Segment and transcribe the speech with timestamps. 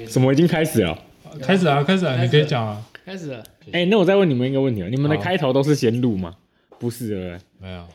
[0.00, 0.10] 边。
[0.10, 0.98] 什么已经开始了？
[1.40, 2.84] 开始啊，开始啊，你可以讲啊。
[3.04, 3.44] 开始了。
[3.72, 6.36] 哎，那我再问你们一个问题啊，你们的开头都是先录吗？
[6.78, 7.86] 不是的，没有，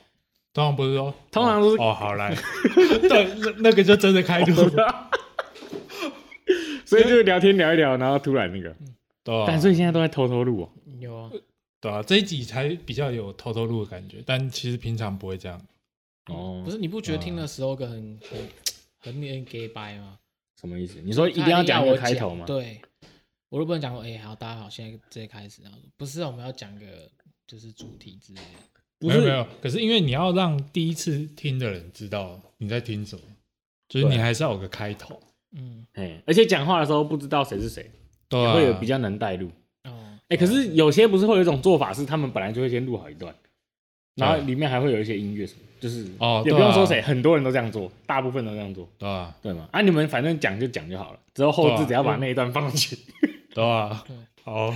[0.54, 2.36] 通常不是说，通常都是哦，好来，
[3.10, 4.55] 对，那那个就真的开录，
[6.86, 8.76] 所以就聊天聊一聊，然后突然那个，
[9.24, 10.69] 对，但所以现在都在偷偷录哦。
[10.99, 11.31] 有啊，
[11.81, 15.60] 对啊，这一集才比较有偷偷录的感觉，但其实平常不会这样。
[16.27, 18.40] 哦，不是，你不觉得听的时候很很
[18.99, 20.17] 很很 gay 掰吗？
[20.59, 21.02] 什么意思？
[21.02, 22.45] 你说一定要讲一个开头吗？
[22.45, 22.81] 对，
[23.49, 25.62] 我都不能讲说，哎，好，大家好，现在直接开始。
[25.62, 27.09] 然后不是，我们要讲个
[27.45, 29.07] 就是主题之类的。
[29.07, 33.21] 没有没有，可是因为你要让第一次听的人知道你在听什么，
[33.89, 35.21] 就是你还是要有个开头。
[35.52, 37.91] 嗯，哎，而且讲话的时候不知道谁是谁，
[38.29, 39.49] 对，会有比较难带入。
[39.84, 43.35] 哦，哎，可是有些不是会有一种做法，是他们本来就会先录好一段，
[44.15, 45.59] 然后里面还会有一些音乐什么。
[45.79, 49.35] 就是哦，也不用说谁，很多人都这样做，大部分都这样做，对吧？
[49.41, 49.67] 对嘛？
[49.71, 52.98] 啊，你们反正讲就讲就好了，之后后置只要把那一段放进去，
[53.53, 54.03] 对吧？
[54.43, 54.75] 好，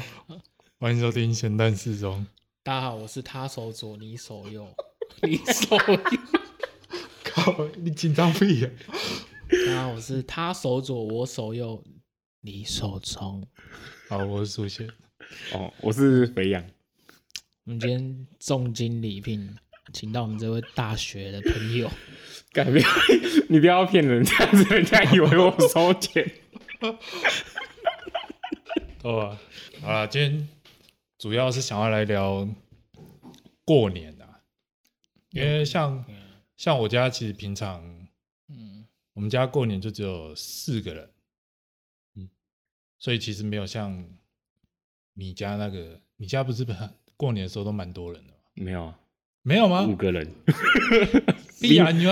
[0.79, 2.25] 欢迎收听咸蛋四中。
[2.63, 4.67] 大家好，我是他手左，你手右，
[5.23, 5.99] 你手右。
[7.23, 8.69] 靠，你紧张屁呀！
[9.67, 11.81] 大家好，我是他手左，我手右，
[12.41, 13.43] 你手中。
[14.09, 14.87] 好，我是苏贤。
[15.53, 16.63] 哦，我是肥羊。
[17.65, 19.55] 我们今天重金礼聘。
[19.93, 21.89] 请到我们这位大学的朋友，
[22.53, 22.83] 改变
[23.49, 26.29] 你不要骗人，这样子人家以为我收钱。
[29.03, 29.37] 哦，
[29.81, 30.47] 好了，今天
[31.17, 32.47] 主要是想要来聊
[33.63, 34.41] 过年啊，
[35.31, 36.05] 因为像
[36.57, 37.81] 像我家其实平常，
[38.49, 41.09] 嗯，我们家过年就只有四个人，
[42.15, 42.29] 嗯，
[42.97, 44.05] 所以其实没有像
[45.13, 46.65] 你家那个，你家不是
[47.15, 48.39] 过年的时候都蛮多人的吗？
[48.53, 48.99] 没有啊。
[49.49, 49.81] 没有吗？
[49.81, 50.31] 五个人，
[51.59, 52.03] 比啊，你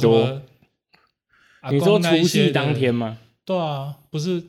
[0.00, 0.42] 多。
[1.70, 3.18] 你说除夕当天吗？
[3.44, 4.42] 对啊，不是，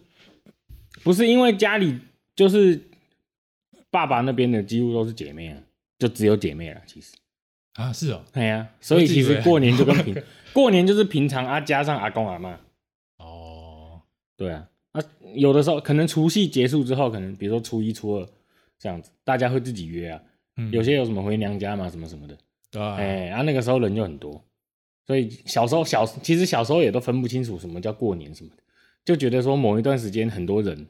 [1.03, 1.99] 不是因为家里
[2.33, 2.81] 就是
[3.91, 5.57] 爸爸那边的几乎都是姐妹啊，
[5.97, 6.79] 就只有姐妹了。
[6.85, 7.13] 其实
[7.73, 10.15] 啊，是哦，对呀，所以其实过年就跟平
[10.53, 12.55] 过年就是平常啊，加上阿公阿嬷。
[13.17, 13.99] 哦，
[14.37, 15.01] 对啊，啊，
[15.35, 18.25] 有的时候可能除夕结束之后，可能比如说初一、初二
[18.77, 20.21] 这样子，大家会自己约啊。
[20.71, 22.37] 有些有什么回娘家嘛，什么什么的，
[22.71, 24.43] 对，哎，然后那个时候人就很多，
[25.05, 28.63] 所以小时候小其实小时候也都分不清楚什么叫过年什么的，
[29.05, 30.87] 就觉得说某一段时间很多人，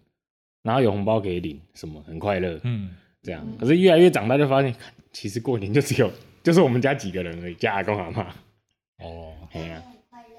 [0.64, 3.46] 然后有红包可以领，什么很快乐，嗯，这样。
[3.58, 4.76] 可是越来越长大就发现，
[5.12, 6.12] 其实过年就只有
[6.44, 8.36] 就是我们家几个人而已，加阿公阿妈。
[8.98, 10.30] 哦，哎呀，快乐。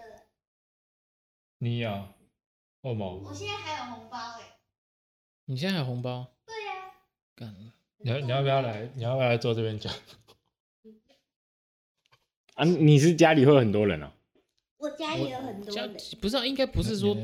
[1.59, 2.09] 你呀，
[2.83, 3.15] 哦毛。
[3.15, 4.57] 我现在还有红包哎。
[5.47, 6.27] 你现在还有红包？
[6.47, 6.93] 对呀。
[7.35, 7.73] 干。
[8.03, 8.91] 你要你要不要来？
[8.95, 9.93] 你要不要来坐这边讲？
[12.55, 14.11] 啊，你是家里会有很多人哦？
[14.79, 15.97] 我家里有很多人。
[16.21, 17.15] 不是啊，应该不是说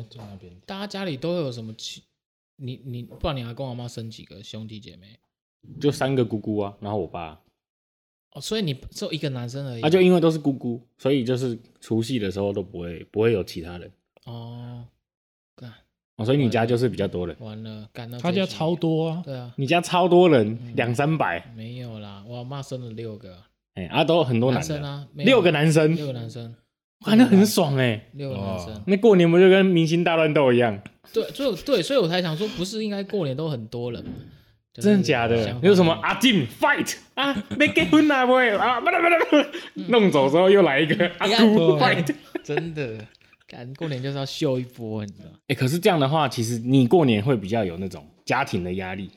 [0.66, 2.02] 大家家里都会有什么亲？
[2.56, 5.18] 你你不然你阿公阿妈生几个兄弟姐妹？
[5.80, 7.40] 就三个姑姑啊，然后我爸。
[8.32, 9.82] 哦，所以你只有一个男生而已。
[9.82, 13.90] 啊，就因为都是姑姑，所以就是除夕的时候都不会不会有其他人。
[14.24, 14.86] 哦。
[16.16, 17.36] 哦，所以你家就是比较多人。
[17.40, 19.22] 完了，干到他家超多啊。
[19.24, 21.52] 对啊，你家超多人，两三百。
[21.54, 23.36] 没有啦，我妈生了六个。
[23.74, 26.54] 哎，啊，都很多男生啊，六个男生，六个男生，
[27.06, 28.08] 哇，那很爽哎。
[28.14, 30.80] 六个男生，那过年不就跟明星大乱斗一样？
[31.12, 34.10] 对，所以对，所以我才想说，不是应该过年都很多人吗？
[34.72, 35.54] 真的假的？
[35.62, 37.34] 有什么阿进 fight 啊？
[37.58, 38.24] 没结婚啊？
[38.24, 38.80] 不会啊？
[38.80, 42.98] 不能不能不能，弄走之后又来一个阿姑 fight，真的。
[43.46, 45.30] 赶过年就是要秀一波，你知道？
[45.48, 49.10] 哎，可是这样的话，其实你过年会比较有那种家庭的压力，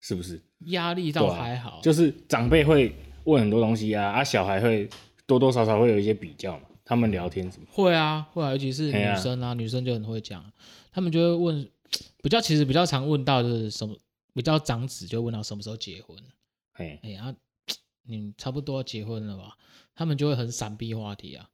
[0.00, 0.40] 是不是？
[0.66, 2.94] 压力倒还好，就是长辈会
[3.24, 4.88] 问很多东西啊，啊，小孩会
[5.26, 7.66] 多多少少会有一些比较嘛，他们聊天什么？
[7.70, 10.44] 会啊，会啊，尤其是女生啊，女生就很会讲，
[10.92, 11.68] 他们就会问，
[12.22, 13.96] 比较其实比较常问到就是什么，
[14.32, 16.16] 比较长子就问到什么时候结婚？
[16.74, 17.34] 哎哎啊，
[18.06, 19.56] 你差不多要结婚了吧？
[19.94, 21.48] 他们就会很闪避话题啊。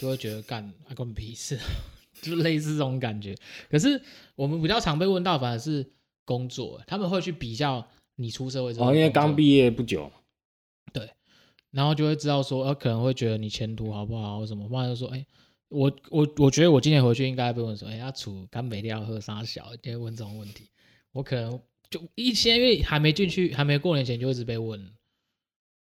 [0.00, 1.58] 就会觉得干啊，关屁事，
[2.22, 3.36] 就类似这种感觉。
[3.68, 4.00] 可是
[4.34, 5.92] 我们比较常被问到，反而是
[6.24, 7.86] 工作，他们会去比较
[8.16, 10.10] 你出社会之后，哦，因为刚毕业不久，
[10.90, 11.10] 对，
[11.70, 15.26] 然后就会知道说，呃，可能会觉得你前途好不好，或什么，不然就说，哎，
[15.68, 20.70] 我我我觉得我今年回去应该被问说，哎，他处干北料喝啥小，就会问这种问题。
[21.12, 21.60] 我可能
[21.90, 24.90] 就一些，因为还没进去，还没过年前就一直被问，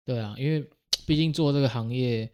[0.06, 0.66] 对啊，因为
[1.06, 2.32] 毕竟做这个行业。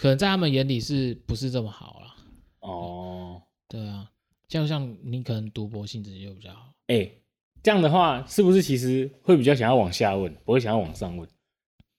[0.00, 2.14] 可能在他们眼里是不是这么好了？
[2.60, 4.08] 哦，对啊，
[4.48, 6.72] 就像你可能赌博性质就比较好。
[6.86, 7.22] 哎、欸，
[7.62, 11.28] 这样的话是不是其实会比较想要往下问，不会想要往上问？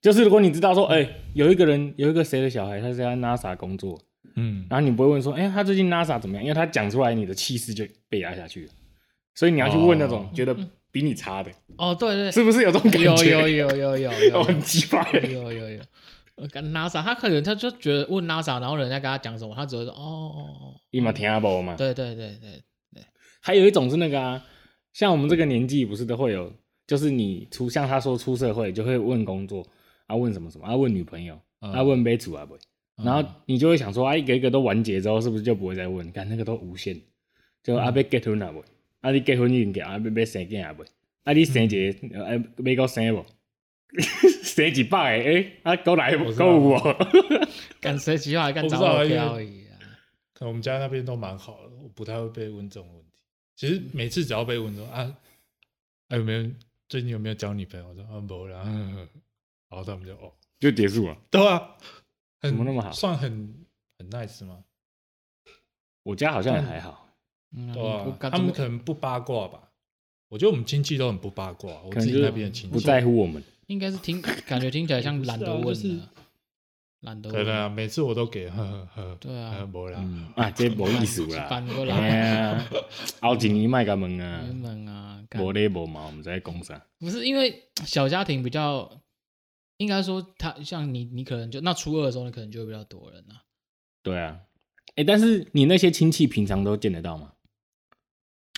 [0.01, 4.01] 就是如果你知道说，哎、欸，有一个人有一个谁的小孩，他是在 NASA 工作，
[4.35, 6.43] 嗯，然后你不会问说，哎、欸，他最近 NASA 怎么样？
[6.43, 8.71] 因为他讲出来，你的气势就被压下去了。
[9.35, 10.57] 所以你要去问那种觉得
[10.91, 11.51] 比你差的。
[11.77, 13.05] 哦，对对，是不是有这种感觉？
[13.05, 15.07] 有有有有有有， 很奇怪。
[15.29, 15.81] 有有有，
[16.51, 21.75] 跟 NASA，他可能他就觉得问 NASA，然后人家跟他讲什么，他只会说哦哦哦，你嘛听不嘛？
[21.75, 22.63] 对对对对
[22.93, 23.03] 对。
[23.41, 24.45] 还有一种是那个啊，
[24.93, 26.51] 像我们这个年纪不是都会有，
[26.85, 29.65] 就是你出像他说出社会就会问工作
[30.07, 32.57] 啊，问什么什么啊，问女朋友啊，问买主啊不？
[33.03, 36.11] 然后你就会想说啊，一个一个都完结之后，是不是就不会再问？
[36.11, 36.95] 看那个都无限，
[37.63, 38.63] 就啊，要结婚啊不？
[38.99, 40.83] 啊，你结婚已经啊，要要生囝啊不？
[41.23, 43.25] 啊，你生一个，哎，没够生不？
[44.43, 45.29] 生几百个？
[45.29, 46.33] 哎，啊，够来 不？
[46.33, 46.79] 够我，
[47.79, 48.61] 敢生几百个？
[48.61, 49.33] 干找而已啊！
[50.33, 53.23] 可能我们家那边都蛮好的，我不太会被问这种问题。
[53.55, 55.15] 其实每次只要被问说啊，
[56.09, 56.49] 还有没有
[56.89, 57.87] 最近有没有交女朋友？
[57.87, 58.63] 我说啊，没了。
[59.69, 61.17] 然后他们就哦，就结束了。
[61.29, 61.77] 对啊。
[62.41, 62.91] 怎么那么好？
[62.91, 63.53] 算很
[63.99, 64.63] 很 nice 吗？
[66.01, 67.07] 我家好像也还好，
[67.53, 69.69] 对啊，他们可能不八卦吧。
[70.27, 73.43] 我觉得我们亲戚都很不八卦，我自己那边的亲戚不在乎我们。
[73.71, 76.09] 应该是听 感觉听起来像懒得问的，
[76.99, 77.45] 懒得问。
[77.45, 79.17] 对啊，每次我都给呵呵呵。
[79.19, 80.03] 对啊，没啦，
[80.35, 81.47] 啊，这没意思啦。
[81.49, 82.63] 反过来，
[83.21, 86.85] 后几年卖个门啊，门啊，无礼无毛，我们在讲啥？
[86.99, 89.01] 不是因为小家庭比较。
[89.77, 93.41] 应该说，他像你，你可能就那初二的时候，你可能就会比较多人啊。
[94.03, 94.39] 对啊，
[94.89, 97.33] 哎、欸，但是你那些亲戚平常都见得到吗？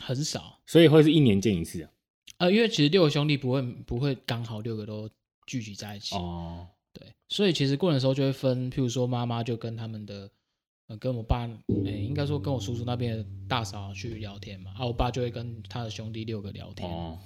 [0.03, 1.89] 很少，所以会是一年见一次啊。
[2.37, 5.09] 呃，因为其实六个兄弟不会不会刚好六个都
[5.45, 6.67] 聚集在一起哦。
[6.91, 10.29] 对，所以其实过年的时候就会分，譬如说妈妈就跟他们的
[10.87, 16.89] 呃跟我爸，哎、欸，应该说跟我叔叔那边的大嫂去聊天嘛，啊，我爸就会跟他的兄弟六个聊天。
[16.89, 17.19] 哦，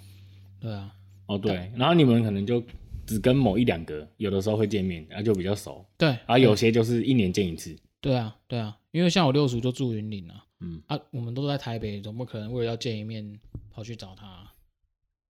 [0.60, 0.94] 对啊，
[1.26, 2.64] 哦对，然后你们可能就。
[3.08, 5.86] 只跟某一两个有的时候会见面，然后就比较熟。
[5.98, 7.74] 对，然后有些就是一年见一次。
[8.02, 13.40] 对啊，对啊，因为像我六叔就住云林啊，嗯啊，我们都在台北，总不可能为了要见一面
[13.72, 14.52] 跑去找他。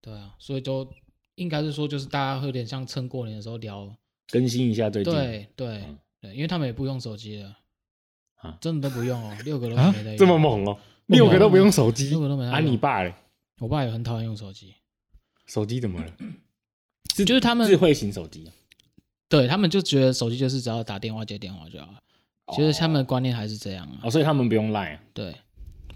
[0.07, 0.89] 对啊，所以就
[1.35, 3.93] 应该是说，就是大家会有点像趁过年的时候聊，
[4.29, 5.13] 更新一下最近。
[5.13, 5.83] 对对
[6.21, 7.57] 对，因为他们也不用手机了
[8.37, 10.17] 啊，真的都不用哦，六个都没在用。
[10.17, 12.45] 这么猛哦，六个都不用手机，六个都没。
[12.45, 13.13] 啊，你爸嘞？
[13.59, 14.73] 我爸也很讨厌用手机。
[15.45, 16.13] 手机怎么了？
[17.13, 18.49] 是就是他们智慧型手机，
[19.27, 21.99] 对他们就觉得手机就是只要打电话接电话就好了，
[22.55, 23.99] 其实他们的观念还是这样啊。
[24.03, 25.35] 哦，所以他们不用赖，对，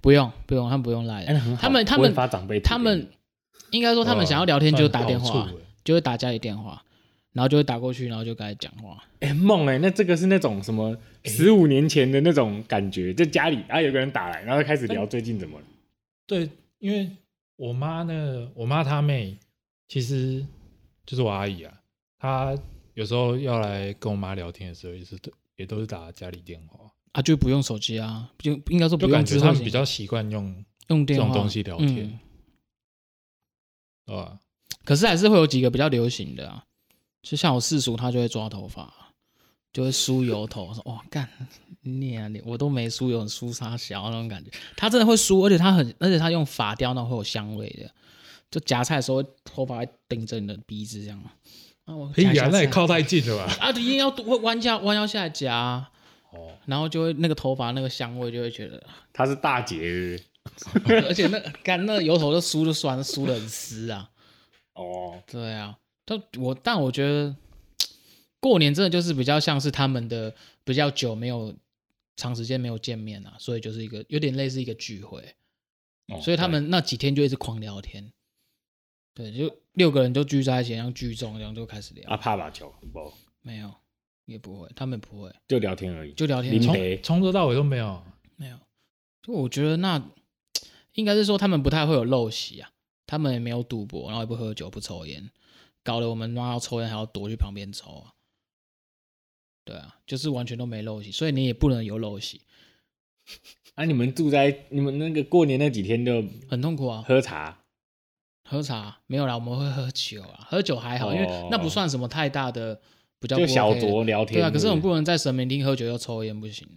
[0.01, 1.23] 不用不用，他们不用赖。
[1.57, 3.07] 他们他们发长辈，他们
[3.71, 5.49] 应该说他们想要聊天就打电话，
[5.83, 6.81] 就会打家里电话，
[7.33, 9.03] 然后就会打过去，然后就跟他讲话。
[9.19, 10.95] 哎，梦哎，那这个是那种什么
[11.25, 15.65] 十五年前的那种感觉，就家里啊有个人打来，然后开始聊最近怎么了。
[16.27, 17.09] 对，因为
[17.55, 19.37] 我妈呢，我妈她妹
[19.87, 20.45] 其实。
[21.03, 21.73] 就是我阿姨啊，
[22.19, 22.55] 她
[22.93, 26.79] 有时候要来跟我妈聊天的时候，也是都也都是打家里电话
[27.11, 29.11] 啊，就不用手机啊，就应该说不用。
[29.11, 32.09] 感觉他们比较习惯用用这种东西聊天，对
[34.15, 34.39] 吧？
[34.83, 36.63] 可是还是会有几个比较流行的啊，
[37.21, 38.91] 就像我四叔，他就会抓头发，
[39.71, 41.29] 就会梳油头，说哇干
[41.81, 44.49] 你啊你，我都没梳油，梳啥小那种感觉。
[44.75, 47.89] 他真的会梳，而且他很，而且他用发雕，那会有香味的。
[48.49, 51.23] 就夹菜的时候，头发会顶着你的鼻子这样。
[51.85, 53.53] 啊，我哎呀，那也靠太近了吧？
[53.61, 55.87] 啊，一定要弯弯下弯腰下来夹。
[56.31, 56.51] 哦。
[56.65, 58.83] 然后就会那个头发那个香味就会觉得。
[59.13, 60.21] 他是大姐。
[61.07, 64.09] 而且那干那油头都梳的酸，梳的很湿啊。
[64.73, 65.21] 哦。
[65.27, 67.35] 对啊，但我但我觉得
[68.39, 71.55] 过年真的就是比较像是他们的比较久没有
[72.15, 75.35] 长时间没有见面啊，所以就是一个有点类似一个聚会。
[76.07, 76.19] 哦。
[76.21, 78.11] 所以他们那几天就一直狂聊天。
[79.13, 82.09] 对，就六个人就聚在一起，像聚众这样就开始聊。
[82.09, 83.11] 啊，怕打球不？
[83.41, 83.69] 没有，
[84.25, 86.61] 也不会，他们不会，就聊天而已，就聊天。
[86.61, 88.01] 从从头到尾都没有，
[88.37, 88.57] 没有。
[89.21, 90.01] 就我觉得那
[90.93, 92.71] 应该是说他们不太会有陋习啊，
[93.05, 95.29] 他们也没有赌博，然后也不喝酒，不抽烟，
[95.83, 98.13] 搞得我们妈要抽烟还要躲去旁边抽啊。
[99.63, 102.41] 对啊，就是完全都没陋习，所以你也不能有陋习。
[103.75, 107.59] 啊，你们住在你们那个过年那几天就很痛苦啊，喝茶。
[108.49, 110.45] 喝茶没有啦，我们会喝酒啊。
[110.49, 112.81] 喝酒还好，哦、因为那不算什么太大的，
[113.19, 114.39] 比较、OK、就小酌聊天。
[114.39, 116.67] 对啊，可是我们不能在神明厅喝酒又抽烟，不行。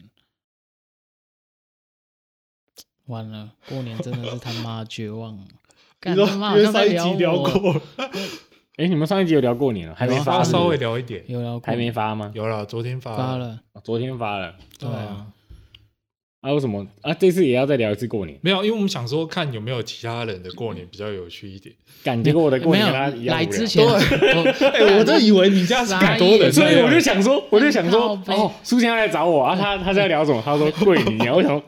[3.06, 5.38] 完了，过年真的是他妈绝望。
[6.00, 7.80] 干他妈好像在聊过。
[8.76, 9.94] 哎，你们上一集有聊过年了？
[9.94, 10.42] 还没发？
[10.42, 11.24] 稍微聊一点。
[11.28, 11.66] 有聊过。
[11.66, 12.32] 还没发吗？
[12.34, 13.16] 有了，昨天发了。
[13.16, 13.60] 发了。
[13.84, 14.54] 昨天发了。
[14.78, 15.26] 对啊。
[16.44, 17.14] 啊，为什么啊？
[17.14, 18.38] 这次也要再聊一次过年？
[18.42, 21.74] 没有，因为我们想说看有没有其他人的过年比较有趣一点。
[22.02, 30.42] 感觉我的过年跟他一样来之前， 哎，我都以为你家是很多人，所以我就想说，我就想说，哦，苏先来找我啊，他他在聊什么？
[30.44, 31.64] 他说 过年，我想说，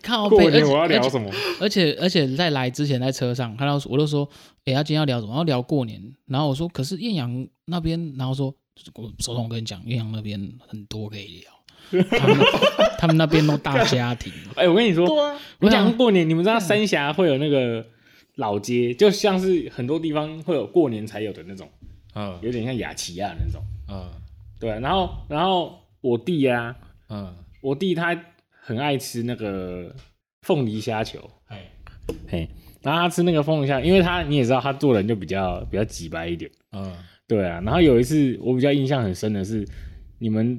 [0.00, 1.30] 看过年我要聊什么？
[1.60, 4.26] 而且而且在来之前在车上，看到我就说，
[4.64, 5.36] 哎，他今天要聊什么？
[5.36, 6.00] 要聊过年。
[6.26, 8.46] 然后我说，可是艳阳那边，然后说，
[8.94, 11.55] 我首先我跟你讲，艳阳那边很多可以聊。
[11.90, 12.38] 他们
[12.98, 14.32] 他们那边都大家庭。
[14.56, 17.84] 哎、欸，我跟你说，啊、我讲过年，你们知道三峡会有那个
[18.36, 21.68] 老街，就像是很多地方会有过年才有的那种，
[22.14, 24.08] 嗯，有点像雅琪亚那种，嗯，
[24.58, 24.70] 对。
[24.80, 26.74] 然后，然后我弟呀、
[27.08, 28.18] 啊，嗯，我弟他
[28.50, 29.94] 很爱吃那个
[30.42, 31.56] 凤梨虾球，嘿，
[32.28, 32.48] 嘿，
[32.82, 36.92] 然后他吃那个凤梨虾，因为他你也知道，他做人就比较比较直白一点，嗯，
[37.28, 37.60] 对啊。
[37.64, 39.66] 然后有一次我比较印象很深的是
[40.18, 40.58] 你们。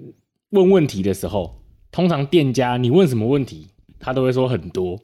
[0.49, 1.61] 问问题的时候，
[1.91, 3.67] 通常店家你问什么问题，
[3.99, 4.99] 他都会说很多。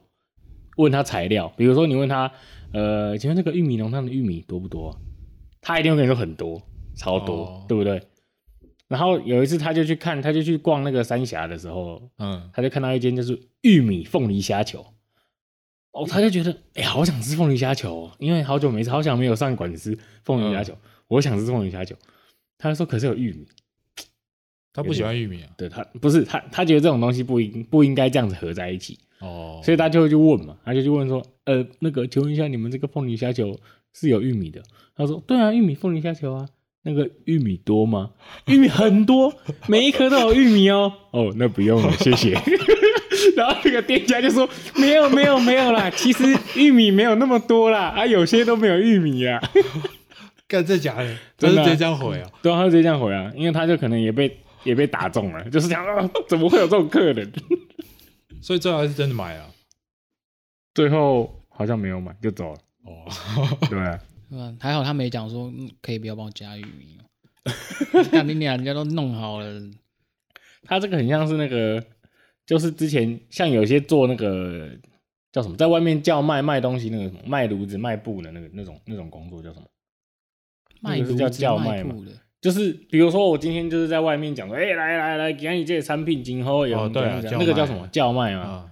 [0.77, 2.31] 问他材料，比如说你问他，
[2.71, 4.99] 呃，请问这个玉米浓汤的玉米多不多？
[5.61, 6.59] 他一定会跟你说很多，
[6.95, 8.01] 超多，哦、对不对？
[8.87, 14.83] 然后有一次他就去看，他就去逛那个三峡的时候，嗯，他就看到一间就是玉米凤梨虾球，
[15.91, 21.95] 哦，他就觉得，哎、欸，好想吃凤梨虾球，因为好久没吃，好想没有上馆子吃凤梨虾球，嗯、我想吃凤梨虾球。
[22.57, 23.45] 他就说，可是有玉米。
[24.73, 25.49] 他不喜欢玉米啊？
[25.55, 33.57] 对他不是他，他觉得这种东西不应不应该这样子合在一起哦，所以他就会去问嘛，他就去问说，呃，那个请问一下，你们这个凤梨虾球
[33.93, 34.61] 是有玉米的？
[34.97, 36.47] 他说，对啊，玉米凤梨虾球啊，
[36.81, 38.11] 那个玉米多吗？
[38.47, 39.33] 玉米很多，
[39.67, 40.91] 每一颗都有玉米哦。
[41.11, 42.33] 哦，那不用了，谢谢。
[43.37, 46.23] 然后那个店家就说，没有没有没有啦，其实
[46.55, 49.39] 玉米没有那么多啦，啊，有些都没有玉米啊。
[50.47, 51.15] 干这假的？
[51.37, 52.29] 真的直接这样回啊？
[52.41, 54.39] 对啊，他直接这样回啊，因为他就可能也被。
[54.63, 57.31] 也被打中了， 就是想啊，怎么会有这种客人？
[58.41, 59.49] 所以最后还是真的买了，
[60.73, 62.59] 最后好像没有买就走了。
[62.85, 63.05] 哦，
[63.69, 63.99] 对啊，
[64.59, 65.51] 还好他没讲说
[65.81, 66.99] 可以不要帮我加玉米。
[68.11, 69.61] 看你俩人家都弄好了，
[70.63, 71.83] 他这个很像是那个，
[72.45, 74.69] 就是之前像有些做那个
[75.31, 79.65] 叫什么，在外面叫卖卖东西那个什么卖炉子卖布的那个那种那种工作叫什么？
[80.81, 81.95] 卖炉子叫叫卖嘛。
[82.43, 88.69] 就是比如说，我今天就是在外面讲说，哎、欸，来来来，给你这些产品今后有、哦、对、啊、那个叫什么叫卖嘛，哦、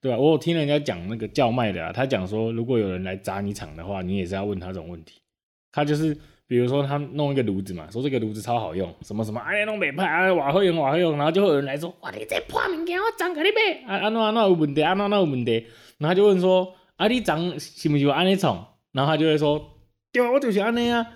[0.00, 0.18] 对吧、啊？
[0.18, 5.20] 我有听人家讲那个叫卖的啊，他讲说，如果有人来砸你场的话，你也是要问他这种问题。
[5.70, 15.66] 他就是比如说他弄一个炉子嘛，说这个炉子超好用，什么什么，哎，弄没派，哎，瓦会用瓦会用，然后就会有人来说，哇，你这破物件，我涨给你买，啊，安怎安怎有问题，啊那那有问题，
[15.98, 18.66] 然后他就问说，啊，你涨是不是安尼创？
[18.92, 19.62] 然后他就会说，
[20.10, 21.06] 对啊，我就是安尼啊。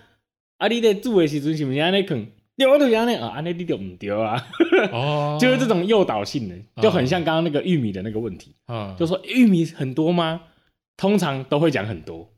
[0.58, 0.68] 啊！
[0.68, 2.26] 你在煮的时阵是不是安尼啃？
[2.56, 4.46] 对，我就是安尼啊，安尼你就唔对啊。
[4.92, 8.54] 哦， 就是这种诱导性的，就很像刚刚那个玉米的那个问题。
[8.68, 10.40] 嗯，就说玉米很多吗？
[10.96, 12.28] 通常都会讲很多，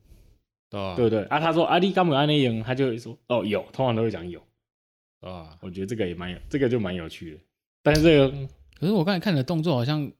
[0.71, 1.23] 对不对？
[1.25, 4.41] 啊，他说啊，你干嘛安尼用，他就会说哦有，通常都会讲有。
[5.21, 7.37] 啊，我觉得这个也蛮有，这个就蛮有趣的。
[7.83, 8.47] 但是这个，
[8.79, 10.11] 可是我刚才看你的动作好像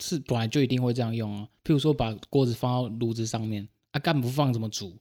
[0.00, 1.46] 是本来就一定会这样用啊。
[1.64, 4.96] 譬如说把锅子放到炉子上面，啊，干不放怎么煮？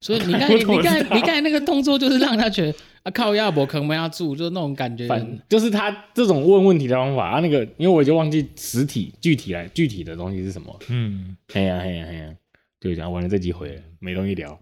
[0.00, 5.06] 所以你看， 你看，你看那个动作，就是让他觉得 啊，靠亚伯可能没他住，就是那种感觉。
[5.48, 10.74] 就是他这种问问题的方法啊，那个，因为我就忘记实体具体来具体的东西是什么。
[10.88, 12.34] 嗯，嘿呀嘿呀嘿呀，
[12.80, 14.58] 就讲完了这几回了，没东西聊。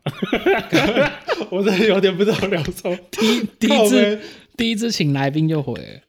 [1.51, 2.97] 我真的有点不知道聊什么。
[3.11, 4.21] 第一第一次
[4.57, 6.03] 第一次请来宾就回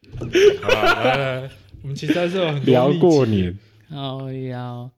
[1.82, 3.56] 我们其实是聊过年。
[3.90, 4.90] 哦呀，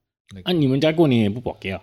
[0.45, 1.81] 啊，你们家过年也不保镖？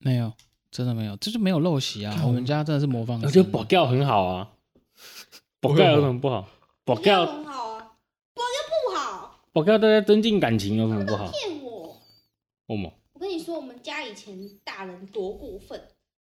[0.00, 0.32] 没有。
[0.70, 2.22] 真的没有，这就没有陋习啊！
[2.26, 3.20] 我们家真的是模仿。
[3.22, 4.52] 我觉得保镖很好啊，
[5.60, 6.46] 保镖有什么不好？
[6.84, 7.96] 保镖很好啊，
[8.34, 9.40] 保镖不好。
[9.52, 11.30] 保镖大家增进感情有什么不好？
[11.32, 11.96] 骗我！
[12.66, 12.92] 为什么？
[13.14, 15.88] 我跟你说，我们家以前大人多过分，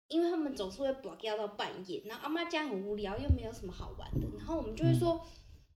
[0.08, 5.30] 因为他们总是会保钓到半夜，然后阿妈家很无聊，又没有什么好玩的，然后我们就会说、嗯、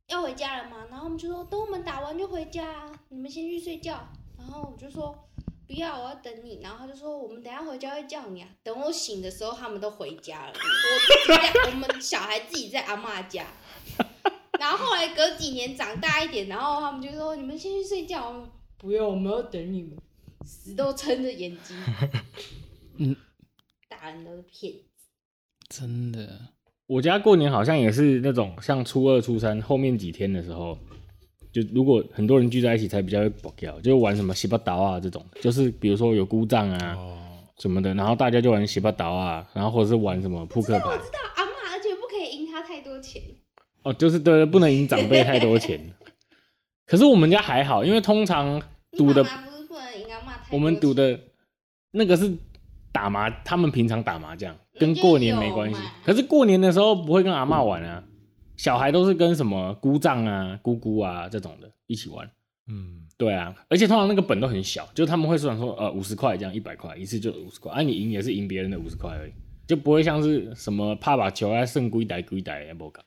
[0.07, 4.07] 要回家了嘛，然后我们就说等我们打完就回家啊，你们先去睡觉。
[4.37, 5.15] 然后我就说。
[5.71, 6.59] 不要，我要等你。
[6.61, 8.49] 然后他就说，我们等下回家会叫你啊。
[8.61, 10.51] 等我醒的时候，他们都回家了。
[10.59, 10.59] 我
[10.99, 13.47] 自己在，我们小孩自己在阿嬷家。
[14.59, 18.45] 然后后来隔几年长大一点，然后他们就说，你们先去睡觉。
[18.77, 19.97] 不用，我们要等你们。
[20.43, 21.77] 死都撑着眼睛。
[22.97, 23.15] 嗯，
[23.87, 24.79] 大人都是骗子。
[25.69, 26.49] 真的，
[26.85, 30.77] 我家过年好像也是那种，像初二、初三后面几天的时候。
[31.51, 36.97] 就如果很多人聚在一起，才比较会爆掉，就玩什么洗把刀啊这种，就是比如说有姑丈啊
[37.59, 40.85] 什么的，然后大家就玩洗把刀啊，然后或者是玩什么扑克牌。
[40.85, 43.21] 我知道阿嬷，而且不可以赢他太多钱。
[43.83, 45.79] 哦，就是对，不能赢长辈太多钱。
[46.87, 48.61] 可是我们家还好，因为通常
[48.97, 51.19] 赌的不是不能赢啊，我们赌的
[51.91, 52.31] 那个是
[52.91, 55.79] 打麻，他们平常打麻将，跟过年没关系。
[56.05, 58.03] 可是过年的时候不会跟阿嬷玩啊，
[58.61, 62.29] 小孩都是跟什么姑丈啊、姑姑啊这种的一起玩。
[62.67, 69.33] 嗯，对啊，而且通常那个本都很小，就他们会算说呃五十块这样，一百块一次就五十块，啊你赢也是赢别人的五十块而已，
[69.65, 73.01] 就不会像是什么怕把球啊胜归袋归袋也不搞。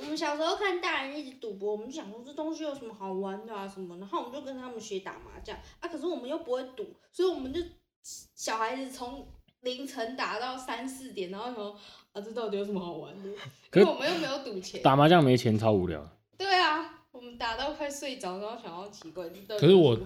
[0.00, 7.60] 我们小时候看大人一直赌博，我们就想说这东西有什么好玩的啊什么，然后我们就跟他们学打麻将啊，可是我们又不会赌，所以我们就
[8.02, 9.28] 小孩子从
[9.66, 11.76] 凌晨打到三四点，然后说
[12.12, 13.28] 啊这到底有什么好玩的？
[13.68, 16.08] 可是我们又没有赌钱，打麻将没钱超无聊。
[16.38, 19.98] 对啊，我们打到快睡着，然后想要奇怪，可是我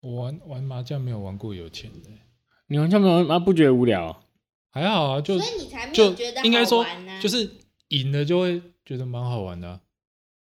[0.00, 2.10] 我玩玩麻将没有玩过有钱的，
[2.68, 4.22] 你玩麻将没有玩，不觉得无聊？
[4.70, 6.86] 还好啊，就所以你才没有觉得好玩啊，应该说
[7.20, 7.50] 就是
[7.88, 8.62] 赢了就会。
[8.86, 9.66] 觉得蛮好玩的。
[9.66, 9.80] 啊，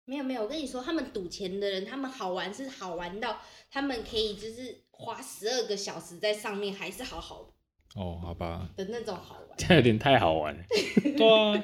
[0.05, 3.37] 没有没有，我跟你说，他们赌钱的人，他们好玩是好玩到
[3.69, 7.53] 他们可以就是花十二个小时在上面，还是好好
[7.95, 10.63] 哦，好吧的那种好玩，这有点太好玩了。
[11.17, 11.63] 对啊，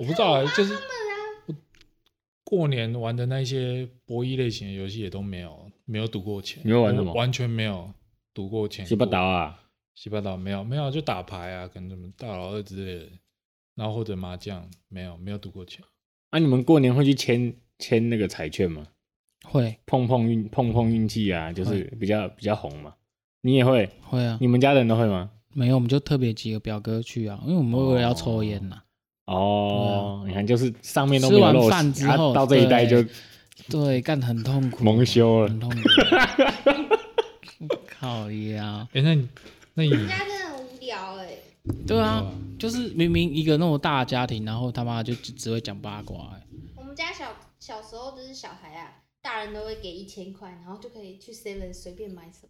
[0.00, 0.76] 我不知道啊，就是
[2.42, 6.62] 过年玩的那些博弈类型的游戏也都没有没有赌过钱。
[6.64, 7.12] 你会玩什么？
[7.12, 7.92] 完全没有
[8.32, 8.84] 赌过钱。
[8.84, 9.60] 洗把刀啊？
[9.94, 13.12] 洗把刀没有没有，就打牌啊，跟什么大老二之类的，
[13.76, 15.84] 然后或者麻将，没有没有赌过钱。
[16.32, 18.88] 那、啊、你们过年会去签签那个彩券吗？
[19.44, 22.94] 会碰碰运碰碰运气啊，就是比较比较红嘛。
[23.42, 23.88] 你也会？
[24.02, 24.36] 会啊。
[24.40, 25.30] 你们家人都会吗？
[25.54, 28.82] 没有，我们就特别几个表哥去啊，因为我们为了要抽烟呐。
[29.26, 33.02] 哦，啊、你看，就是上面都没有肉，吃完饭之后、啊、到这一代就
[33.70, 35.78] 对干很痛苦，蒙羞了，很痛苦。
[37.98, 38.86] 靠呀！
[38.92, 39.28] 哎、欸，那你
[39.74, 41.42] 那你家真的很无聊哎、欸。
[41.86, 42.24] 对啊。
[42.56, 46.46] 就是明明一个那么大的家庭，然后他妈就只会讲八卦、欸。
[46.76, 47.26] 我们家小
[47.58, 52.48] 小时候就是小孩啊，大人都会给一千块，然后就可以去 Seven 随便买什么。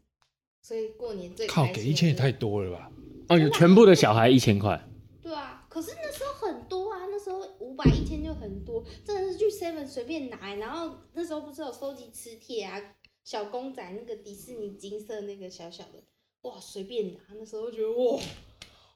[0.64, 2.90] 所以过年最靠给一千也太多了吧？
[3.28, 4.82] 哦，有全部的小孩一千块。
[5.22, 10.54] 对啊，可是那时候很多啊，那时候五百一千就很多，真的是去 Seven 随便拿。
[10.54, 12.80] 然后那时候不是有收集磁铁啊，
[13.24, 16.02] 小公仔那个迪士尼金色那个小小的，
[16.48, 17.20] 哇，随便拿。
[17.38, 18.18] 那时候觉得哇。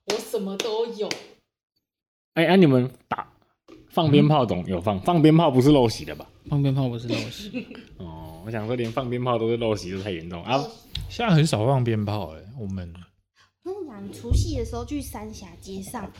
[0.06, 1.06] 我什么都有。
[2.32, 3.30] 哎、欸，哎、啊，你们打
[3.90, 6.26] 放鞭炮总有放，嗯、放鞭炮不是陋习的吧？
[6.48, 7.66] 放鞭炮不是陋习。
[7.98, 10.66] 哦，我想说，连放鞭炮都是陋习，就太严重啊！
[11.08, 12.92] 现在很少放鞭炮哎，我们。
[13.64, 16.10] 我跟你讲，除夕的时候去三峡街上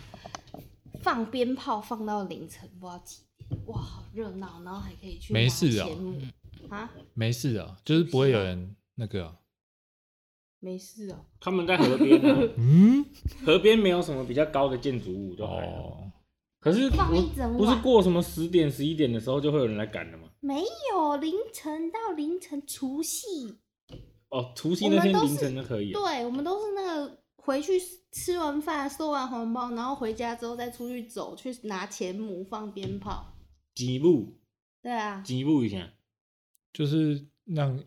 [1.03, 5.89] 放鞭炮，放到凌晨不知道几点，哇，好热闹，然后还可以去没事啊，
[6.71, 9.37] 啊，没事啊，就是不会有人那个、啊。
[10.61, 12.49] 没事啊，他们在河边啊。
[12.59, 13.05] 嗯，
[13.45, 15.83] 河边没有什么比较高的建筑物，就还好。
[15.83, 16.13] 哦、
[16.59, 20.25] 可是放一整晚，不是过什么十点、十一点的时候就会有人来赶的吗？
[20.41, 23.59] 没有，凌晨到凌晨除夕。
[24.31, 25.93] 哦，除夕那天凌晨就可以。
[25.93, 27.81] 对，我们都是那个回去
[28.13, 33.35] 吃完饭、收完红包，然后回家之后再出去走，去拿钱母放鞭炮。
[33.75, 34.39] 几步？
[34.83, 35.93] 对啊，几步以前，
[36.73, 37.83] 就是让，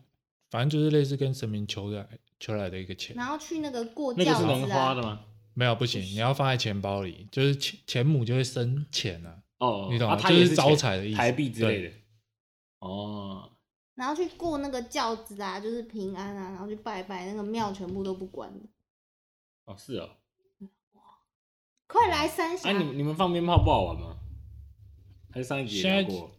[0.50, 2.08] 反正就是类似跟神明求的。
[2.40, 5.20] 求来的一个钱，然后去那个过轿子、啊、那个是能花的吗？
[5.54, 9.40] 没有，不行，你要放在钱包里，就是钱钱母就会生钱啊。
[9.58, 10.16] 哦，你懂吗？
[10.20, 11.92] 啊、就是招财的意思，台币之类的。
[12.80, 13.48] 哦。
[13.94, 18.66] 然后去过那个轿子啊，就是平安啊，然后去拜拜，那个庙全部都不关的。
[19.64, 20.08] 哦，是哦。
[21.86, 22.70] 快来三峡！
[22.70, 24.16] 哎、啊，你你们放鞭炮不好玩吗？
[25.30, 26.30] 还是上一集讲过？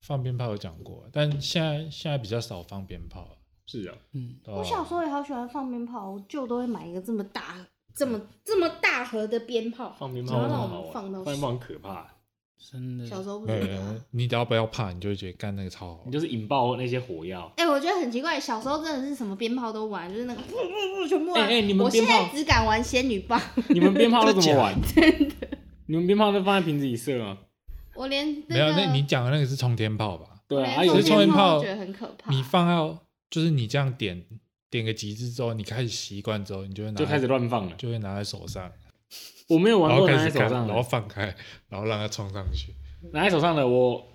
[0.00, 3.38] 放鞭炮有讲过，但现在现在比较少放鞭炮。
[3.66, 9.94] 是啊，嗯，我小时候也好喜欢放鞭炮，我舅都会买一个这么大、这么这么大盒的鞭炮。
[9.98, 12.14] 放鞭炮很好玩，放鞭炮很可怕，
[12.58, 13.06] 真的。
[13.06, 16.02] 小时候不觉得，你只要不要怕，你就会觉得干那个超好。
[16.06, 17.52] 你就是引爆那些火药。
[17.56, 20.42] 哎，我觉得很奇怪，小时候真的是什么鞭炮都玩，就是那个
[21.08, 21.32] 全部。
[21.32, 23.40] 哎哎，你们鞭炮，我现在只敢玩仙女棒。
[23.70, 24.74] 你们鞭炮都怎么玩？
[24.94, 25.34] 真的。
[25.86, 27.38] 你们鞭炮都放在瓶子里射吗？
[27.94, 30.26] 我连没有，那你讲的那个是冲天炮吧？
[30.48, 32.30] 对啊，有些冲天炮觉得很可怕。
[32.30, 32.98] 你放到。
[33.30, 34.24] 就是你这样点
[34.70, 38.70] 点个几次之后，你开始习惯之后，你就会拿就开始乱放了，就会拿在手上。
[39.48, 41.34] 我没有玩过拿在手上，然后放开，
[41.68, 42.72] 然后让它冲上去。
[43.12, 44.06] 拿在手上的我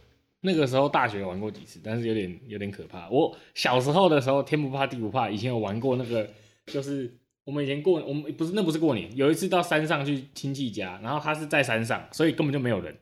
[0.42, 3.08] 那个时候大学玩过几次，但是有点有点可怕。
[3.10, 6.28] 我小时候的时候天不怕地不怕，以前有玩过那个，
[6.66, 12.98] 就是我们以前过我们不是那不是过年，有一次到山上去亲戚家，然后他是在山上，所以根本就没有人，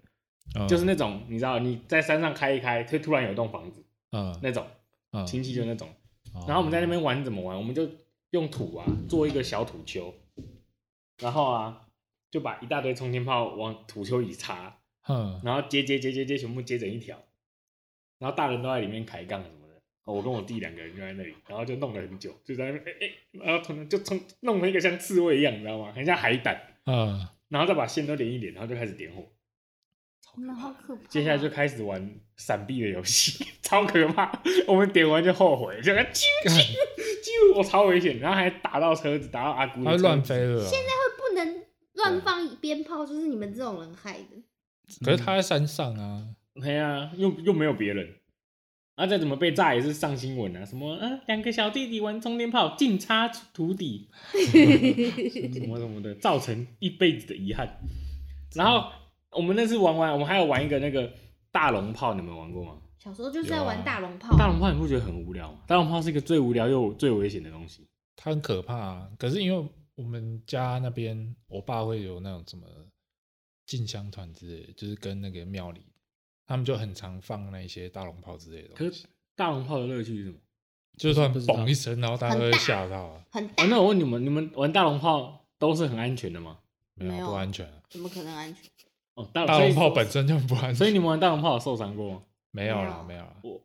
[0.60, 4.66] 嗯、就是那种你知道你在山上开一开，会突然有一栋房子，嗯，那种
[5.26, 5.88] 亲戚就那种。
[6.46, 7.58] 然后我们在那边玩怎么玩？
[7.58, 7.88] 我们就
[8.32, 10.14] 用土啊做一个小土丘，
[11.20, 11.87] 然后啊
[12.30, 14.80] 就把一大堆冲天炮往土丘里插，
[15.44, 17.18] 然后接接接接接全部接成一条，
[18.20, 25.92] 然后大人都在里面抬杠什么的，我跟我弟两个人就在那里，然后就弄了很久，就在那边哎哎，然后突然就从弄了一个像刺猬一样，你知道吗？
[25.96, 26.62] 很像海胆。
[26.86, 27.28] 嗯。
[27.50, 29.26] 然后再把线都连一连，然后就开始点火。
[30.40, 31.02] 那好可怕。
[31.08, 34.30] 接下来就开始玩闪避的游戏， 超可怕。
[34.68, 39.82] 我们点完就后悔，就啾啾啾，我超危险，然后还打到车子，打到阿姑。
[39.86, 40.62] 还乱飞了。
[40.62, 41.64] 现在会不能
[41.98, 44.42] 乱放鞭炮，就是你们这种人害的。
[45.04, 46.28] 可是他在山上啊。
[46.56, 48.16] 对啊，又又没有别人。
[48.96, 57.78] 啊，再怎么被炸也是上新闻啊，什么啊，两个小弟弟玩冲天炮尽插土底，什么什么的，造成一辈子的遗憾。
[58.56, 58.90] 然后
[59.30, 61.14] 我们那次玩完，我们还有玩一个那个
[61.52, 62.78] 大龙炮，你们玩过吗？
[62.98, 64.36] 小时候就是在玩大龙炮。
[64.36, 65.60] 大龙炮你不觉得很无聊吗？
[65.68, 67.86] 大龙炮是一个最无聊又最危险的东西。
[68.16, 72.68] 它很可怕啊，可是因为我们家那边，我爸会有那种什么
[73.66, 75.82] 进香团之类的，就是跟那个庙里。
[76.46, 78.76] 他们就很常放那些大龙炮之类的。
[78.76, 79.06] 可是
[79.36, 80.38] 大龙炮的乐趣是什么？
[80.98, 83.26] 就是突然嘣一声，然后大家都会吓到啊。
[83.32, 86.60] 很那我问你们，你们玩大龙炮都是很安全的吗？
[86.94, 87.68] 没有，不安全。
[87.90, 88.72] 怎么可能安全？
[89.16, 90.76] 哦，大龙炮本身就不安全。
[90.76, 92.24] 所以你们玩大龙炮有受伤过吗？
[92.52, 93.36] 没有啦，没有啦。
[93.44, 93.60] 我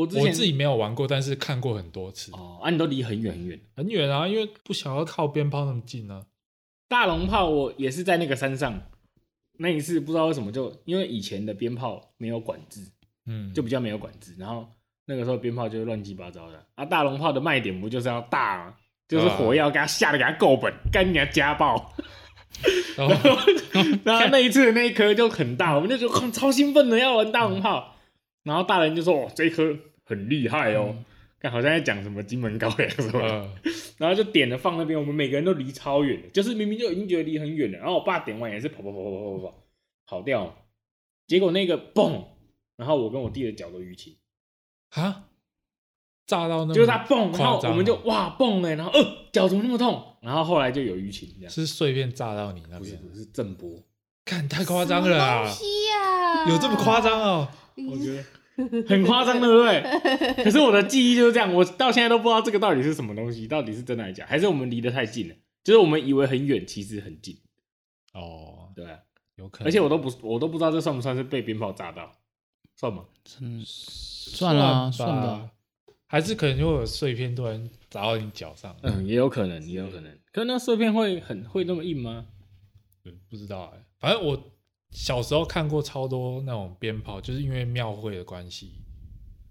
[0.00, 2.32] 我之前我自己没有玩过，但是看过很多次。
[2.32, 6.26] 哦，啊，你都离很远很远，很远啊，因为不想要靠鞭炮那么近啊。
[6.88, 8.82] 大龙炮我也是在那个山上，
[9.58, 12.80] 那一次不知道为什么就因为以前的鞭炮没有管制。
[13.26, 14.66] 嗯，就比较没有管制，然后
[15.06, 16.84] 那个时候鞭炮就是乱七八糟的啊。
[16.84, 18.74] 大龙炮的卖点不就是要大吗？
[19.06, 21.92] 就是火药给他吓得给他够本，干人家家暴。
[22.96, 23.14] 然后，
[24.04, 27.96] 然后那一次的那一颗就很大，我们就觉得超兴奋的要玩大龙炮。
[28.42, 29.76] 然后大人就说：“哦，这一颗
[30.10, 30.94] 很厉害哦，
[31.38, 33.50] 看好像在讲什么金门高粱什么。”
[33.96, 37.78] 然后就点了放那边，我们每个人都离超远，就是明明就已经觉得离很远了。
[37.78, 39.64] 然后我爸点完也是跑跑跑跑跑跑跑
[40.06, 40.66] 跑掉，
[41.26, 42.24] 结果那个嘣。
[42.76, 44.16] 然后我跟我弟的脚都淤青，
[44.94, 45.24] 啊，
[46.26, 50.16] 炸到那，就是他蹦，然后我们就哇蹦哎，然后呃脚怎么那么痛？
[50.22, 52.96] 然后后来就有淤青，这样是碎片炸到你那边？
[52.96, 53.68] 不是，是震波，
[54.24, 55.46] 看太夸张了啊！
[56.48, 57.48] 有这么夸张哦？
[57.90, 58.24] 我觉得
[58.88, 60.44] 很夸张，对不对？
[60.44, 65.34] 可是我的记忆就是这样，我到现在都不知道这个到底是什么东西，到底是真的还是假，还是我们离得太近了？
[65.62, 67.36] 就是我们以为很远，其实很近。
[68.14, 68.98] 哦，对啊，
[69.36, 72.12] 有可能，而且我都不，我都不知道这算不算是被鞭炮炸到。
[72.76, 73.04] 算吗？
[73.40, 75.50] 嗯，算啦，算吧。
[76.06, 78.74] 还是可能就会有碎片突然砸到你脚上。
[78.82, 80.10] 嗯，也有可能，也有可能。
[80.32, 82.26] 可是那碎片会很会那么硬吗？
[83.04, 83.84] 对，不知道哎。
[83.98, 84.50] 反正我
[84.90, 88.72] 小时候看过超多那种鞭炮，就是因为庙会的关系，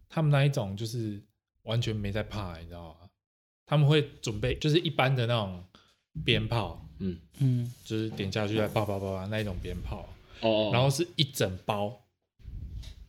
[0.07, 1.21] 他们那一种就是
[1.63, 3.09] 完全没在怕，你知道吗？
[3.65, 5.63] 他们会准备就是一般的那种
[6.25, 10.07] 鞭炮，嗯嗯，就是点下去再叭叭叭叭那一种鞭炮。
[10.41, 10.69] 哦。
[10.73, 12.05] 然后是一整包。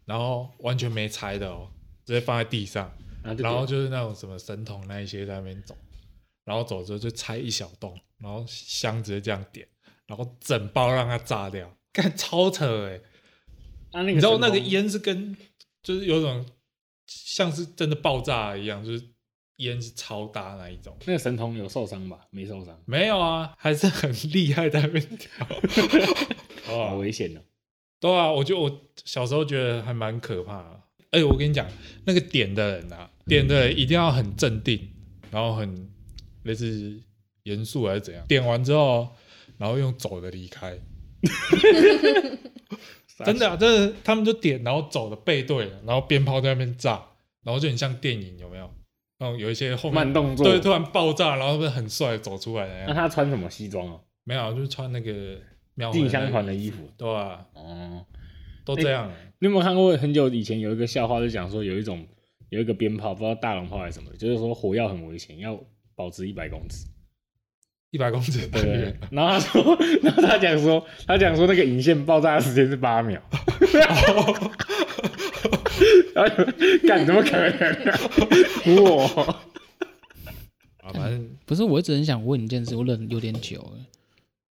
[0.07, 1.71] 然后完全没拆的哦，
[2.05, 5.73] 直接放在地上，然后就是那种什么神童那一些在那边走，
[6.45, 9.69] 然后走着就拆一小洞，然后香直接这样点，
[10.07, 13.01] 然后整包让它炸掉，干超扯哎！
[13.93, 15.37] 啊、你知道那个烟是跟
[15.83, 16.47] 就是有种
[17.07, 19.05] 像是真的爆炸一样，就是
[19.57, 20.97] 烟是超大那一种。
[21.07, 22.21] 那个神童有受伤吧？
[22.31, 22.81] 没受伤？
[22.87, 25.47] 没有啊，还是很厉害在那边跳，
[26.65, 27.41] 好危险哦。
[27.99, 30.81] 对啊，我就我小时候觉得还蛮可怕的。
[31.11, 31.67] 哎，我跟你讲，
[32.07, 34.89] 那个点的人啊，点的人一定要很镇定，
[35.33, 35.91] 然后很
[36.45, 37.03] 类似
[37.43, 38.25] 严肃还是怎样。
[38.29, 39.09] 点完之后，
[39.59, 40.79] 然后用走的离开。
[43.25, 47.03] 真的啊，真的，他们就点，然后走的背对，然后鞭炮在那边炸，
[47.43, 48.71] 然后就很像电影，有没有？
[49.19, 52.87] 然后有一些后面慢动作，对，突然爆炸，然后不是很帅走出来的。
[52.87, 54.01] 那他穿什么西装哦？
[54.25, 55.39] 没有，就是穿那个。
[55.93, 58.05] 进香团的衣服，对啊，哦，
[58.67, 59.15] 都这样、欸。
[59.39, 62.07] 你有没有看过很久以前有一个笑话，就讲说有一种
[62.51, 65.59] 有一个鞭炮，不知道大龙炮还是什么，就是说火药很危险，要
[65.95, 66.85] 保持一百公尺，
[67.91, 73.21] 一百公尺，对，对，然后他说，然后他讲说，他讲说那个引线爆炸的时间是八秒。
[76.15, 76.45] 然后
[76.87, 78.85] 干怎么可能？
[78.85, 79.07] 我
[80.83, 83.73] 啊，反正 不是，我一直很想问你一件事，我忍有点久了。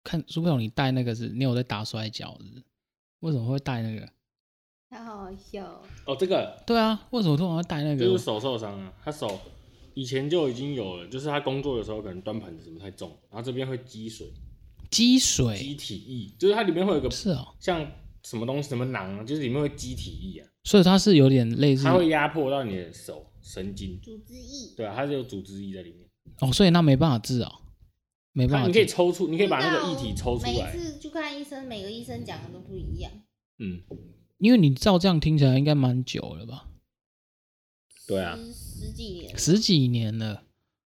[0.03, 2.62] 看苏朋友，你戴那个是，你有在打摔跤是？
[3.20, 4.09] 为什么会戴那个？
[4.90, 5.81] 他好好笑哦。
[6.07, 6.61] 哦，这个。
[6.66, 8.05] 对啊，为什么突然会戴那个？
[8.05, 9.40] 就是手受伤啊，他手
[9.99, 14.33] 以前就已经有了，就是他工作的时候可能端盘子什么太重，然后这边会积水。
[14.93, 15.57] 积水。
[15.57, 17.85] 积体液，就是它里面会有个是哦，像
[18.23, 20.49] 什么东西什么囊，就是里面会积体液啊。
[20.63, 23.99] 所以它是有点类似，它会压迫到你的手神经。
[24.01, 24.73] 组织液。
[24.77, 26.09] 对啊，它是有组织液在里面。
[26.43, 27.51] 哦，所以那没办法治啊。
[28.31, 30.73] 没办法，你可以抽出，你可以把那个液体抽出来。
[30.73, 33.11] 每次去看医生，每个医生讲的都不一样。
[33.59, 33.83] 嗯，
[34.39, 36.67] 因为你照这样听起来应该蛮久了吧？
[38.07, 38.39] 对啊，
[38.88, 40.42] 十几年，十几年了。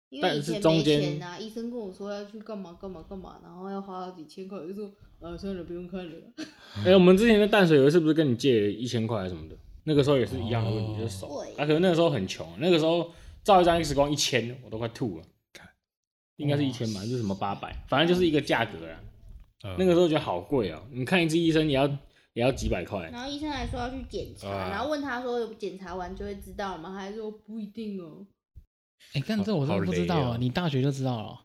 [0.09, 6.15] 因为以前没钱啊，医生跟我说要去干嘛干嘛干嘛，然后要花几千块，就说啊算了，不用看了。
[6.85, 9.55] 哎、欸，我们之前在淡水有一次不是跟你借一千块什么的？
[9.85, 11.27] 那个时候也是一样的问题，哦、就是手。
[11.57, 13.11] 啊，可能那个时候很穷，那个时候
[13.43, 15.23] 照一张 X 光一千，我都快吐了。
[16.37, 18.99] 应该是一千吧，是什么八百，反正就是一个价格啊。
[19.63, 21.87] 嗯、那个时候觉得好贵哦、喔，你看一次医生也要
[22.33, 23.09] 也要几百块。
[23.11, 26.93] 然后医生还说要去检查，啊、然后问他说检查完就会知道吗？
[26.93, 28.27] 还是说不一定哦、喔。
[29.13, 30.37] 哎、欸，干这我真的不知道啊！
[30.39, 31.39] 你大学就知道了？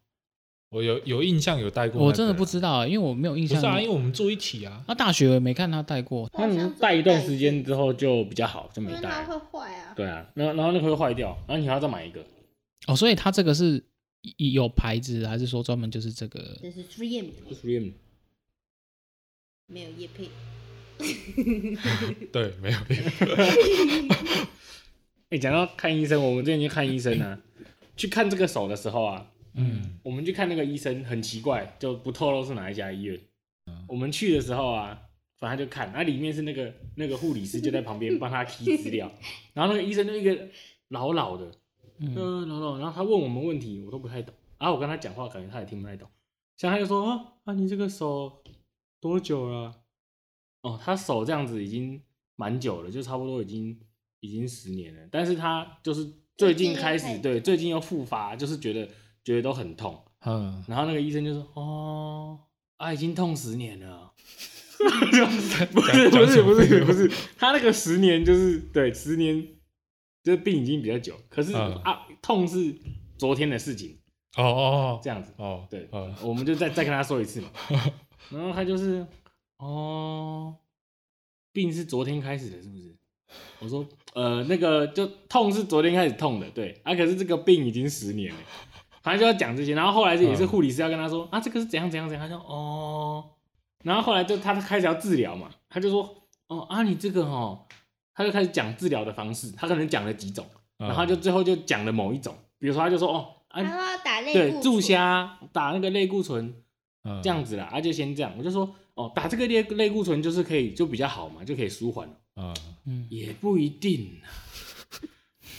[0.70, 3.56] 我有有印象有带过，我真的不知道，因为我没有印象。
[3.56, 4.84] 不是啊，因为我们住一起啊。
[4.86, 9.10] 那大学没看他带过，那你带一段时间之后就比较好，就没带。
[9.10, 9.94] 它会坏啊。
[9.96, 12.24] 对啊，然后然后那个会坏掉，然后你还要再买一个。
[12.86, 13.82] 哦，所以他这个是
[14.36, 16.58] 有牌子，还是说专门就是这个？
[16.62, 17.56] 这是 3M 的。
[17.56, 17.92] 3M。
[19.66, 20.28] 没有液配。
[22.32, 23.28] 对，没有业配。
[25.30, 27.38] 哎，讲到看医生，我们之前去看医生啊。
[27.96, 33.18] 去看这个手的时候啊，嗯，我们去看那个医生很奇怪，就不透露是哪一家医院。
[33.66, 34.96] 嗯、我们去的时候啊，
[35.40, 39.10] 反正就看，那里面是那个那个护理师就在旁边帮他 key 资料，
[39.52, 40.48] 然后那个医生就一个
[40.90, 41.50] 老老的，
[41.98, 46.08] 嗯，老老，然后他问我们问题，我都不太懂，然后我跟他讲话，感觉他也听不太懂。
[46.56, 48.44] 像他就说啊，啊，你这个手
[49.00, 49.74] 多久了？
[50.62, 52.00] 哦，他手这样子已经
[52.36, 53.78] 蛮久了，就差不多已经
[54.20, 56.10] 已经十年了，但是他就是。
[56.38, 58.88] 最近开始，对，最近又复发，就是觉得
[59.24, 62.38] 觉得都很痛，嗯，然后那个医生就说，哦，
[62.76, 64.12] 啊，已经痛十年了，
[65.74, 69.44] 不是不是不是不是，他那个十年就是对十年，
[70.22, 72.72] 就是病已经比较久，可是啊，痛是
[73.18, 73.98] 昨天的事情，
[74.36, 75.88] 哦哦这样子，哦，对，
[76.22, 77.50] 我们就再再跟他说一次嘛，
[78.30, 79.04] 然后他就是，
[79.58, 80.56] 哦，
[81.52, 82.94] 病是昨天开始的，是不是？
[83.60, 86.80] 我说，呃，那个就痛是昨天开始痛的，对。
[86.82, 88.40] 啊，可是这个病已经十年了，
[89.02, 93.24] 反正就要讲这些，然后后来这也是护理师要跟他说，嗯、啊，这个是怎样怎样怎样，他说哦，
[93.84, 97.66] 然后后来就他开始要治疗嘛，他就说，哦啊，你这个哦，
[98.14, 100.46] 他就开始讲治疗的方式，他可能讲了几种，
[100.78, 106.54] 然后就最后就讲了某一种，比如说他就说，哦，啊，打类对，注虾打那个类固醇，
[107.22, 112.14] 这样子啦，啊，就先这样，我就说，哦，打这个类类固醇就是可以就比较好嘛，就可以舒缓了。
[112.34, 112.52] 啊，
[112.84, 114.20] 嗯，也不一定，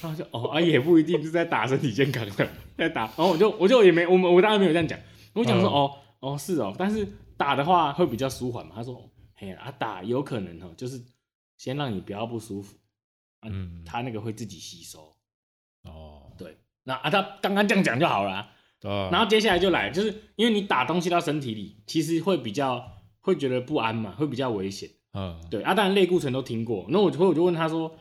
[0.02, 5.00] 然后就哦啊，也不一定是在打身体健康的，在打，然后我就我就也没我们我当然没有这样讲，
[5.34, 11.02] 我讲说哦哦是哦，但是打的话会比较舒缓嘛，他说嘿啊打有可能哦，就是
[11.58, 12.76] 先让你不要不舒服，
[13.48, 15.16] 嗯，他那个会自己吸收，
[15.84, 18.50] 哦，对，那啊他刚刚这样讲就好了，
[18.82, 22.99] 然后接下来就来，就是因为你打东西到身体里，其实会比较
[23.30, 24.90] 会觉得不安嘛，会比较危险。
[25.14, 27.96] 嗯，对啊，当然类固醇都听过，那我就我就问他说，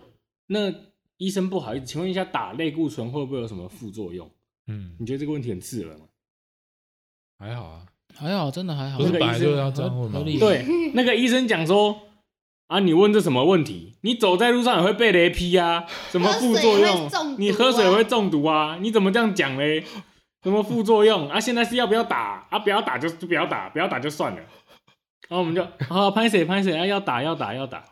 [0.48, 0.72] 那
[1.16, 4.30] 医生不好意思，请问一下，打类固醇会不会有什么副作用？
[4.66, 6.04] 嗯，你觉得这个问题很刺耳吗？
[7.38, 8.98] 还好啊，还好，真的还好。
[8.98, 10.20] 不是本来就要这样问吗？
[10.38, 11.98] 对，那个医生讲说，
[12.66, 13.94] 啊，你问这什么问题？
[14.02, 17.08] 你走在路上也会被雷劈啊， 什么副作用？
[17.38, 18.78] 你喝水会中毒啊？
[18.82, 19.82] 你怎么这样讲嘞？
[20.42, 21.40] 什么副作用啊？
[21.40, 22.46] 现在是要不要打？
[22.50, 24.42] 啊，不要打就就不要打，不要打就算了。
[25.28, 27.84] 然后我们就好拍谁拍谁啊，要打要打要打，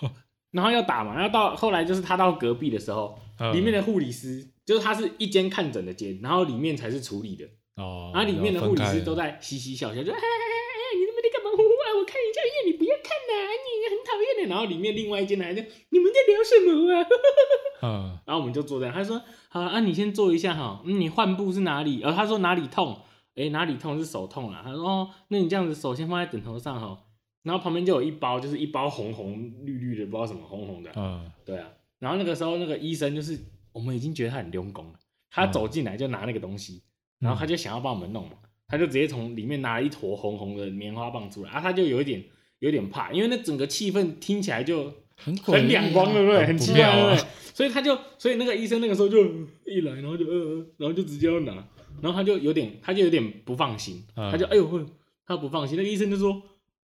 [0.52, 3.18] 然后要打嘛，然后到后来就是他到隔壁的时候，
[3.52, 7.44] 里面的护理师就是他是一间看诊的间，然后里面才是处理的
[7.76, 11.50] 哦，然后里面的护理师都在嘻嘻笑笑，就哎哎哎哎，你他妈在干嘛？
[11.50, 14.54] 啊，我看一下，因为你不要看呐，你很讨厌的。
[14.54, 17.06] 然后里面另外一间来就你们在聊什么啊？
[17.82, 22.00] 嗯，然后我们就坐在，他说好啊，你先坐一下哈，嗯你患部是哪里？
[22.00, 23.00] 然后他说哪里痛？
[23.36, 24.62] 哎，哪里痛是手痛啊？
[24.64, 26.98] 他说哦，那你这样子手先放在枕头上哈，
[27.42, 30.90] 然后旁边就有一包，就是一包红红绿绿的，不知道什么红红的。
[30.94, 31.68] 嗯，对啊。
[31.98, 33.38] 然后那个时候那个医生就是
[33.72, 34.92] 我们已经觉得他很用功了，
[35.30, 36.82] 他走进来就拿那个东西，
[37.18, 38.36] 然后他就想要帮我们弄嘛，
[38.68, 42.22] 他就直接从里面拿了一坨红红的棉花棒出来啊，他就有一点
[42.60, 46.46] 有点怕，因为那整个气氛听起来就很很两光，对不对？
[46.46, 47.26] 很奇怪，对不对？
[47.54, 49.24] 所以他就所以那个医生那个时候就
[49.66, 51.66] 一来，然后就呃呃，然后就直接要拿。
[52.02, 54.86] 然后他就有点，他就有点不放心，嗯、他就哎呦，
[55.26, 55.76] 他不放心。
[55.76, 56.42] 那个医生就说：“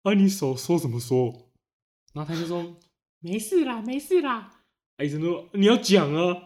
[0.03, 1.49] 啊，你手说什么说？”
[2.13, 2.75] 然后他就说
[3.21, 4.61] ：“没事啦，没事啦。”
[5.03, 6.37] 医生说：“你要讲啊，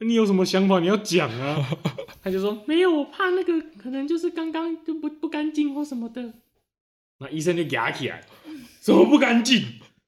[0.00, 0.80] 你有什么想法？
[0.80, 1.66] 你要讲啊。”
[2.22, 6.34] 他就说：“没有，我怕那个可能就是刚刚就不不干净或什么的。”
[7.20, 8.26] 那医生就牙起来
[8.82, 9.64] ：“什么不干净？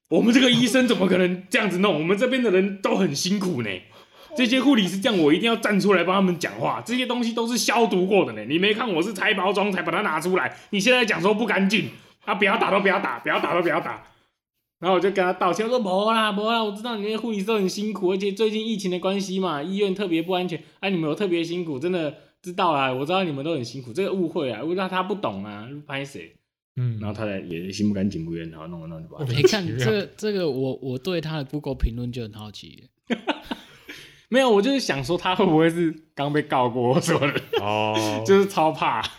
[0.09, 1.93] 我们这个医生怎么可能这样子弄？
[1.93, 3.69] 我们这边的人都很辛苦呢。”
[4.37, 6.81] 这些护理师这样，我一定要站出来帮他们讲话。
[6.85, 10.55] 这些东西都是消毒过的呢，你没看我是拆包装才把它拿出来。
[10.69, 11.89] 你现在讲说不干净，
[12.23, 14.03] 啊，不要打都不要打，不要打都不要打。
[14.79, 26.31] 然后我就跟他道歉，我说没啦没啦，我知道你那些护理师都很辛苦，而且最近疫情的关系嘛，医院特别不安全，哎、啊，你们有特别辛苦，真的知道啦，我知道你们都很辛苦，这个误会啊，我知道他不懂啊，拍谁？
[26.79, 29.25] 嗯，然后他也心不甘情不愿，然后弄了弄就把。
[29.25, 32.87] 没看这个这个，我我对他的 Google 评论就很好奇。
[34.29, 39.01] 没有，我就是想说他会不会是刚被告过什么的哦， 就是超怕。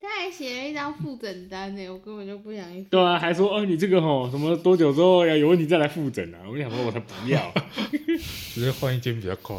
[0.00, 2.82] 他还写了一张复诊单呢，我根本就不想去。
[2.84, 6.38] 对啊，还说哦，你这个吼什么多久之后要有问题再来复诊啊？
[6.48, 7.52] 我想说我才不要，
[8.54, 9.56] 只是换一间比较快，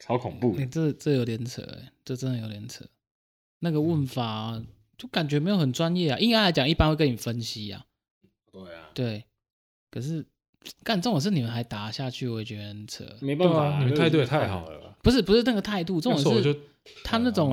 [0.00, 0.54] 超恐怖。
[0.56, 2.84] 你、欸、这这有点扯哎，这真的有点扯。
[3.60, 4.60] 那个问法
[4.98, 7.86] 就感觉没有很专业啊，应该来讲一般会跟你分析啊。
[8.52, 8.90] 对啊。
[8.92, 9.24] 对，
[9.90, 10.26] 可是。
[10.84, 13.04] 干这种事你们还打下去，我也觉得很扯。
[13.20, 14.96] 没办法，你们态度也太好了。
[15.02, 16.56] 不是不是那个态度，这种是
[17.04, 17.50] 他那种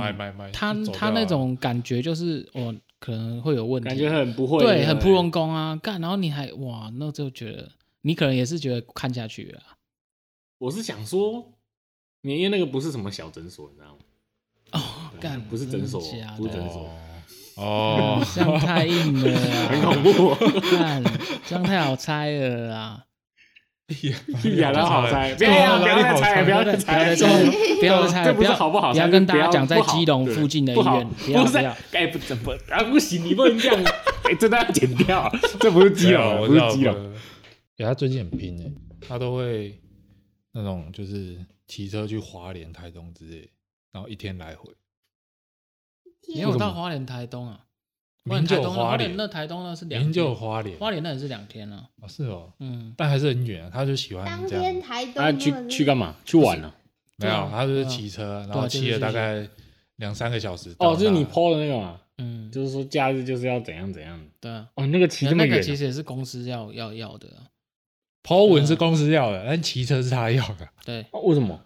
[0.53, 5.75] 他他那种感觉就是哦，可能会有问题，感觉很不会，对，很不用功啊。
[5.75, 9.61] 干，然后你还哇，那就觉得你可能也是觉得看下去了。
[10.59, 11.53] 我是想说，
[12.21, 13.99] 因为那个不是什么小诊所，你知道吗？
[14.71, 15.99] 哦，干不是诊所，
[16.37, 16.89] 不是诊所。
[17.59, 20.35] 哦，这样太硬了，很恐怖。
[20.77, 21.03] 看，
[21.45, 23.03] 这样太好猜了啊！
[23.89, 27.11] 一点都好猜，不要不要再猜，不要再猜，
[27.79, 28.93] 不要再猜，不要好不好？
[28.93, 33.83] 不要跟大家讲在基隆附近的医院，不要不要，哎不怎么啊不行，你不能这样，
[34.23, 37.13] 哎这都要剪掉，这不是基隆，不是基隆。
[37.77, 38.71] 哎，他最近很拼哎，
[39.07, 39.77] 他都会
[40.53, 43.49] 那种就是骑车去华联、台东之类，
[43.91, 44.71] 然后一天来回。
[46.35, 47.59] 没有到花莲、台东啊，
[48.23, 51.87] 明就花莲，那台东那是两天，明就花莲，花莲那也是两天啊。
[52.01, 53.69] 哦，是哦，嗯，但还是很远啊。
[53.73, 54.63] 他就喜欢这样。
[54.63, 56.15] 当天台东，他去去干嘛？
[56.25, 56.73] 去玩了？
[57.17, 59.47] 没有，他就是骑车，然后骑了大概
[59.97, 60.75] 两三个小时。
[60.79, 64.19] 哦，就是你 PO 的那个嘛，嗯，就是说假日就是要怎样怎样。
[64.39, 67.27] 对啊，哦，那个骑这么远，那个其实也是公司要要要的。
[68.23, 70.67] PO 文是公司要的，但骑车是他要的。
[70.85, 71.59] 对，为什么？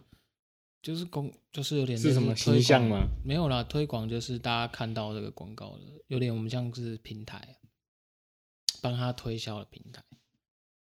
[0.83, 3.07] 就是公，就是有点是什么形象吗？
[3.23, 7.57] 没有啦，推广就是大家看到这个广告的，有点我们像是平台，
[8.81, 10.03] 帮他推销的平台。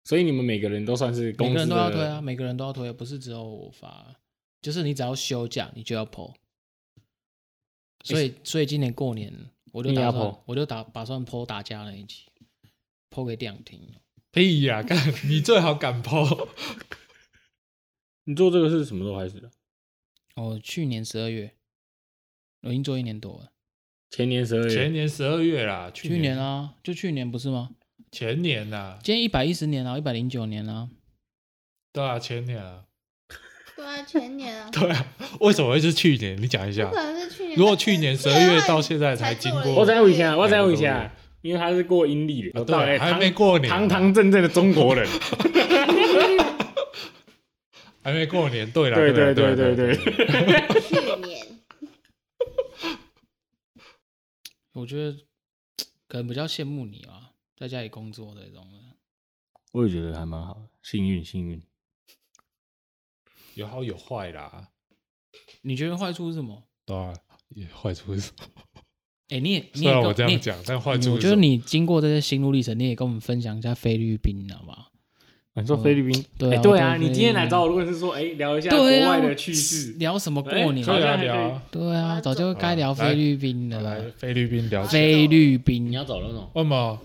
[0.04, 4.16] 所以你们每个人都算是公，每个人都要推啊，每个人都要推，不是只有我发，
[4.62, 6.32] 就是你只要休假，你就要 po。
[8.02, 9.32] 所以，所以今年过年
[9.70, 12.24] 我就打算，我就打打算 po 打架那一集
[13.10, 13.80] ，po 给店长听。
[14.30, 16.48] 屁呀，干你最好敢 po。
[18.24, 19.50] 你做这个是什么时候开始的？
[20.36, 21.52] 哦，去年十二月，
[22.62, 23.50] 我已经做一年多了。
[24.10, 27.70] 前年十二月，前年十二月啦，去年，去年啊，就去年不是吗？
[28.10, 30.88] 前年啊，今天一百一十年啊，一百零九年啊。
[31.92, 32.84] 对啊，前年啊。
[33.76, 34.68] 对啊，前年啊。
[34.74, 35.06] 对啊，
[35.40, 36.40] 为什么会是去年？
[36.40, 36.90] 你讲一下。
[36.90, 37.56] 可能是去年。
[37.56, 45.08] 如果去年十二月到现在才经过，我再问一下，我再问一下，因为他是过阴历的，对，还没过年，堂堂正正的中国人。
[48.04, 49.96] 还没过年，对了，对对对对对。
[50.82, 50.94] 去
[51.26, 51.58] 年，
[54.74, 55.18] 我觉得
[56.06, 58.70] 可能比较羡慕你啊，在家里工作的这种。
[59.72, 61.62] 我也觉得还蛮好的，幸运幸运。
[63.54, 64.68] 有好有坏啦。
[65.62, 66.62] 你觉得坏处是什么？
[66.84, 67.14] 对啊，
[67.74, 68.44] 坏处是什么？
[69.30, 74.92] 哎，你也，虽然我这样讲，但坏处，我觉得你经过这些心路历程，你也跟我们分享一下菲律宾，好不好？
[75.56, 76.24] 你说菲律宾？
[76.36, 80.84] 对对啊，你今天来找我，如果是说，哎，聊一下国外的趣事，聊什么过年？
[80.84, 81.62] 对啊，聊。
[81.70, 83.80] 对啊，早就该聊菲律宾了。
[83.80, 84.82] 来菲律宾聊。
[84.84, 86.50] 菲律宾，你要找那种？
[86.54, 86.98] 为什么？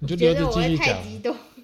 [0.00, 0.98] 你就留着继续讲。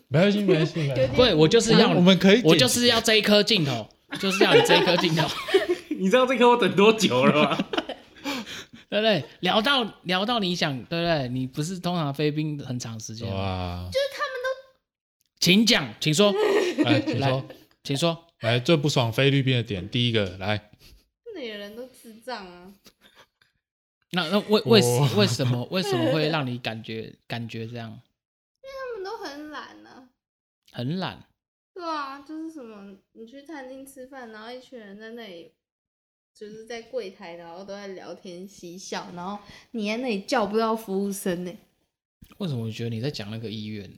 [0.09, 0.75] 没关系，没关系。
[1.17, 3.89] 对，我就是要，我们可以，我就是要这一颗镜头，
[4.21, 5.27] 就是要你这一颗镜头。
[5.99, 7.59] 你知道这颗我等多久了吗？
[8.89, 9.25] 对不对？
[9.41, 11.29] 聊到聊到你想，对不对？
[11.29, 13.89] 你不是通常菲律宾很长时间吗？
[13.93, 14.32] 就是他们。
[15.43, 16.33] 请讲， 请说，
[16.85, 17.45] 来，请说，
[17.83, 20.71] 请说，来，最不爽菲律宾的点，第一个，来，
[21.35, 22.73] 那里的人都智障啊。
[24.13, 24.81] 那那为为
[25.17, 27.91] 为什么为什么会让你感觉感觉这样？
[28.63, 30.11] 因为他们都很懒呢。
[30.71, 31.27] 很懒。
[31.75, 35.51] 对啊，就是什么，你去餐厅吃饭，然后一群人在那里，
[36.33, 41.53] 就是在柜台，然后都在聊天嬉笑，然后你在那里叫不到服务生呢。
[42.39, 43.91] 为什么我觉得你在讲那个医院？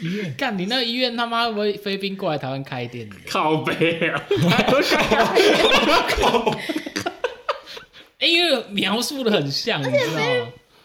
[0.00, 3.08] 医院干你那个医院他妈会飞兵过来台湾开店？
[3.28, 4.22] 靠背啊！
[6.08, 6.56] 靠
[8.20, 10.20] 因为描述的很像，你知道吗？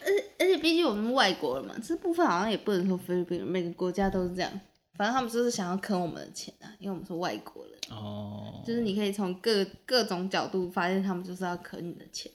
[0.00, 4.60] 而且而且毕竟我们是外国人嘛，这部分好像也不能说菲律宾，每个国家都是这样。
[4.96, 7.74] 反正他们就是想要坑我们的钱啊，因为我们是外国人。
[7.90, 8.62] 哦。
[8.64, 12.30] 就是你可以从各各种角度发现，他们就是要坑你的钱。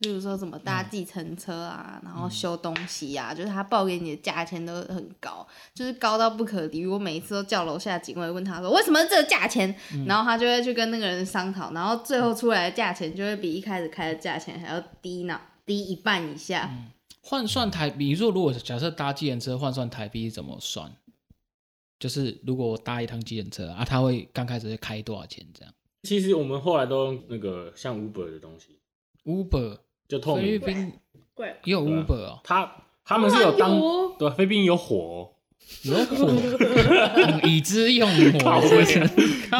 [0.00, 6.86] 例如说什么搭计程车啊，然后修东西啊，就是他报给你的价钱都很高，就是高到不可理喻。
[6.86, 9.74] 我每一次都叫楼下警卫问他说为什么这个价钱，
[10.06, 16.70] 然后他就会去跟那个人商讨，然后最后出来的价钱就会比一开始开的价钱还要低呢，低一半以下。
[17.22, 20.92] 换算台币，比如说如果假设搭计程车换算台币怎么算？
[21.98, 25.72] 就是如果我搭一趟计程车啊，他会刚开始会开多少钱这样？
[26.02, 28.73] 其实我们后来都用那个像 Uber 的东西
[29.24, 30.92] ，Uber 就透明，菲律宾
[31.64, 32.70] 也有 Uber 哦，他
[33.04, 33.80] 他们是有当
[34.18, 35.34] 对菲律宾有火，
[35.82, 36.30] 有火，
[37.48, 38.60] 已知用火，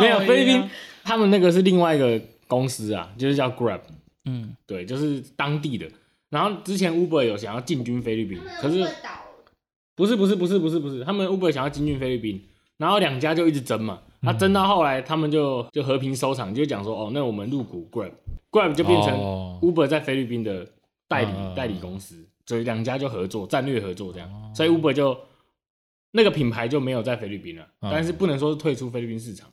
[0.00, 0.70] 没有菲律宾
[1.02, 3.80] 他们那个是另外一个公司啊，就是叫 Grab，
[4.24, 5.86] 嗯，对，就是当地的。
[6.30, 8.86] 然后之前 Uber 有想要进军菲律宾，可是
[9.94, 12.42] 不是不是不是不是不是，他们 Uber 想要进军菲律宾，
[12.76, 14.00] 然后两家就一直争嘛。
[14.22, 17.82] 他争到后来，他们就就和平收场，就讲说哦，那我们入股
[18.54, 19.18] Grab，Grab 就变成
[19.60, 20.66] Uber 在菲律宾的
[21.08, 25.18] 代理代理公司，所以两家就合作，战略合作这样，所以 Uber 就
[26.12, 29.50] 那个品牌就没有在菲律宾了，但是不能说是退出菲律宾市场。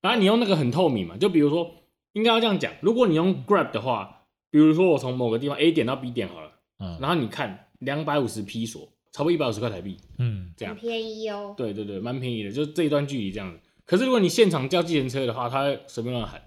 [0.00, 1.70] 然后你用那个很透明嘛，就比如说
[2.12, 6.52] 应该要这样讲，如果你用 Grab 的话，比如说我从某个地方 A 点到 B 点好了，
[7.00, 10.74] 然后你看两百五十披索，差不多一百五十块台币，嗯，这样。
[10.74, 13.58] 便宜哦，对对对，蛮便宜的，就这一段距离这样子。
[13.84, 16.40] 可是如果你现场叫计程车的话，他随便乱喊，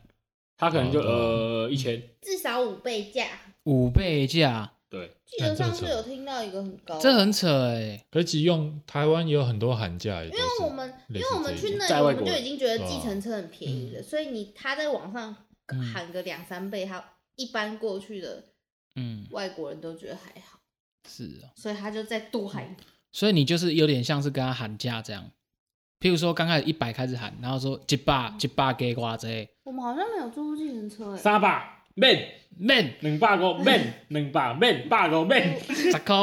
[0.62, 3.28] 他可能就呃一千，至少五倍价，
[3.64, 5.12] 五倍价，对。
[5.26, 8.06] 记得上次有听到一个很高，这很扯哎。
[8.12, 15.36] 而且用台湾也有很多喊价，因为我们因为我们去那里，我们就已经觉得计程车很便宜了，所以你他在网上
[15.92, 17.04] 喊个两三倍，他
[17.38, 18.44] 一般过去的
[18.96, 19.26] 嗯。
[19.32, 20.60] 外国人都觉得还好，
[21.10, 22.76] 是啊，所以他就再多喊。
[23.12, 25.32] 所以你就是有点像是跟他喊价这样。
[26.02, 29.28] 譬如说，刚开始一百开始喊，然后说一百一百给瓜子。
[29.64, 31.18] 我们好像没有坐过计程车诶。
[31.18, 32.28] 三百免
[32.58, 36.16] 免两百个 免两百免百个免十块。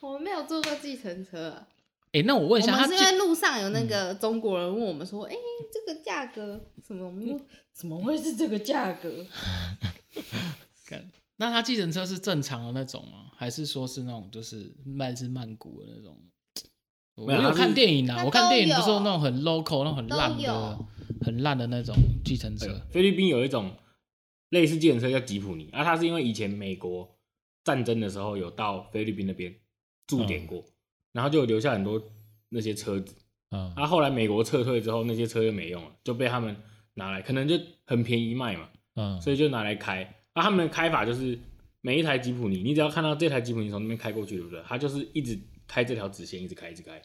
[0.00, 1.64] 我们没有坐过计程车。
[2.10, 5.32] 哎，那我问一下，他是因为路上有那个中国人问我们说，哎，
[5.72, 7.06] 这个价格什么？
[7.06, 7.40] 我们说
[7.72, 9.24] 怎么会是这个价格？
[11.36, 13.30] 那他计程车是正常的那种吗？
[13.36, 16.18] 还是说是那种就是曼是曼谷的那种？
[17.26, 20.78] 我有看电影啊，我看电影不是说那种很 local、那种很烂的、
[21.20, 21.94] 很烂的那种
[22.24, 22.80] 计程车。
[22.90, 23.72] 菲律宾有一种
[24.48, 27.08] 类似计程车叫吉普尼，啊，它是因为以前美国
[27.62, 29.54] 战争的时候有到菲律宾那边
[30.06, 30.64] 驻点过，
[31.12, 32.02] 然后就留下很多
[32.48, 33.14] 那些车子。
[33.50, 36.56] 嗯，啊，后来美国撤退之后，那些车就没用了，就被他们
[36.94, 38.68] 拿来，可能就很便宜卖嘛。
[38.96, 40.02] 嗯，所以就拿来开。
[40.32, 41.38] 啊，他们的开法就是
[41.80, 44.62] 每一台吉普尼，你只要看到这台吉普尼从那边开过去，对不对？
[44.66, 45.38] 它就是一直。
[45.70, 47.00] 开这条直线一直开一直开，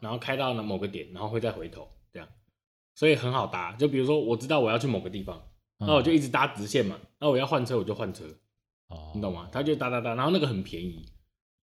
[0.00, 2.28] 然后开到了某个点，然后会再回头，这样，
[2.94, 3.74] 所以很好搭。
[3.74, 5.44] 就比如说，我知道我要去某个地方，
[5.80, 7.00] 那我就一直搭直线嘛。
[7.18, 8.24] 那我要换车，我就换车，
[9.12, 9.50] 你懂吗？
[9.52, 11.10] 他就搭搭搭，然后那个很便宜，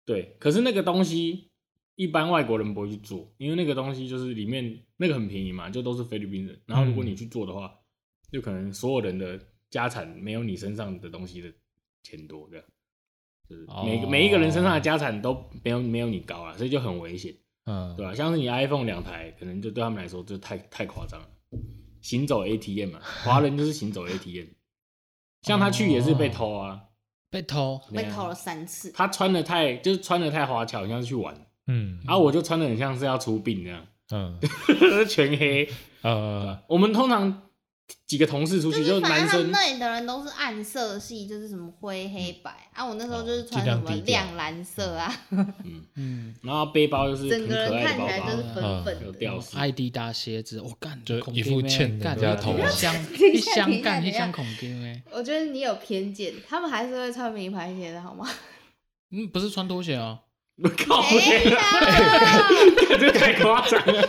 [0.05, 0.36] 对。
[0.40, 1.53] 可是那个东西
[1.95, 6.61] 一般外国人不会去做，因为那个东西就是里面那个很便宜嘛，就都是菲律宾人。
[6.66, 7.72] 然后如果你去做的话，
[8.32, 9.38] 就可能所有人的
[9.70, 11.53] 家产没有你身上的东西的
[12.03, 12.66] 钱多，这样。
[13.84, 17.34] 每个每一个人身上的家产都没有没有你高啊，所以就很危险，
[17.66, 18.14] 嗯，对吧？
[18.14, 21.26] 像是你 iPhone 两台，可能就对他们来说就太太夸张了。
[22.01, 24.47] 行走 ATM 嘛，华人就是行走 ATM。
[25.43, 26.80] 像他去也是被偷啊，
[27.30, 28.90] 被偷，被偷了三次。
[28.93, 31.34] 他穿的太就是穿的太花俏，像是去玩，
[31.66, 34.38] 嗯，然后我就穿的很像是要出殡那样，嗯，
[35.09, 35.68] 全黑，
[36.03, 37.43] 呃，我们通常。
[38.07, 42.84] 几个同事出去，就男生那里的人都是暗色系，就是什么灰黑白啊。
[42.84, 45.55] 我那时候就是穿什么亮蓝色啊，嗯
[45.97, 55.03] 嗯，然后背包就是整个人看起来就是粉粉的，有吊饰，爱迪达鞋子，我 干，就一副欠人家头香一箱干一箱孔钉哎。
[55.11, 58.28] 我觉得你有偏见，他们还是会穿名牌鞋的好吗？
[59.11, 60.20] 嗯，不是穿拖鞋啊，
[60.86, 61.03] 靠，
[62.99, 64.09] 这个太夸张了，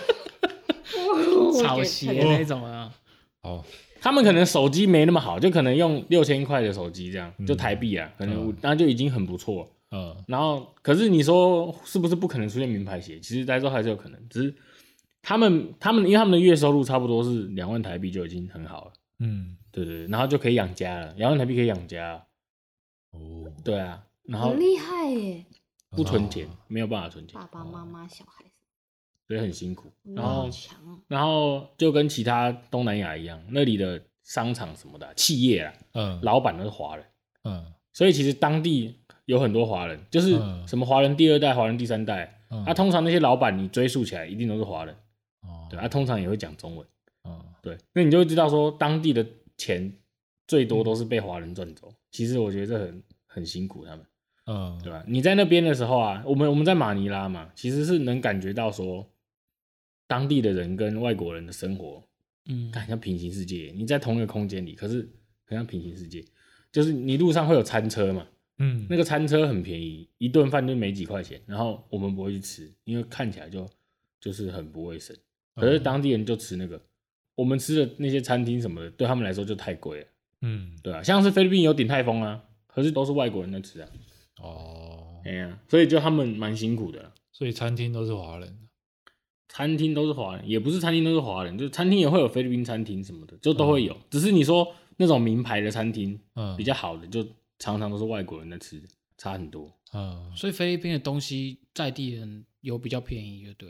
[1.62, 2.92] 草鞋那种啊。
[3.44, 3.64] 哦，
[4.02, 9.70] 他们可能手机没那么好，就可能用六千块的手机这样，就台币啊，可能那就已经很不错。
[9.91, 13.20] 嗯，然后可是你说是不是不可能出现名牌鞋？
[13.20, 14.56] 其实来说还是有可能，只是
[15.22, 18.94] 他们他们因为他们的月收入差不多是两万台币就已经很好了。
[19.20, 22.26] 嗯，对对，然后就可以养家了，两万台币可以养家。
[23.12, 25.46] 哦，对啊，然后很厉害耶，
[25.91, 28.46] 不存钱，没有办法存钱，爸爸妈妈小孩。
[29.28, 30.49] 所以很辛苦，然后
[31.07, 37.05] 然后就跟其他东南亚一样，那里的商场什么的企业啊，嗯，老板都是华人，
[37.43, 44.93] 嗯，所以其实当地有很多华人，就是什么华人第二代、华人第三代，啊，通常那些老板你追溯起来一定都是华人，
[45.41, 46.86] 哦，对，啊，通常也会讲中文，
[47.24, 49.26] 哦，对，那你就会知道说当地的
[49.57, 49.91] 钱
[50.47, 54.05] 最多都是被华人赚走，其实我觉得这很很辛苦，他们，
[54.47, 55.03] 嗯，对吧？
[55.07, 59.07] 你在那边的时候啊，我们我们在马尼拉嘛，其实是能感觉到说，
[60.14, 62.03] 当地的人跟外国人的生活，
[62.45, 63.74] 嗯，很像平行世界。
[63.76, 65.09] 你在同一个空间里，可是
[65.43, 66.24] 很像平行世界，
[66.72, 68.28] 就是你路上会有餐车嘛，
[68.59, 73.68] 嗯，那个餐车很便宜，一顿饭就没几块钱，然后我们不会去吃，因为看起来就
[74.22, 75.18] 就是很不卫生。
[75.55, 76.80] 可是当地人就吃那个，
[77.34, 80.07] 我们吃的那些餐厅什么的，对他们来说就太贵了。
[80.41, 83.89] 嗯，对啊，像是菲律宾有鼎泰丰啊，可是都是外国人在吃啊。
[84.43, 87.11] 哦，哎呀，所以就他们蛮辛苦的。
[87.32, 88.59] 所以餐厅都是华人，
[89.54, 93.95] 餐厅都是华人，也不是餐厅都是华人，就餐厅也会有菲律宾餐厅什么的，就都会有。
[94.10, 97.24] 只是你说那种名牌的餐厅，嗯，比较好的，就
[97.60, 98.82] 常常都是外国人在吃，
[99.16, 99.72] 差很多。
[99.93, 103.70] 嗯，所以菲律宾的东西在地人有比较便宜，就对。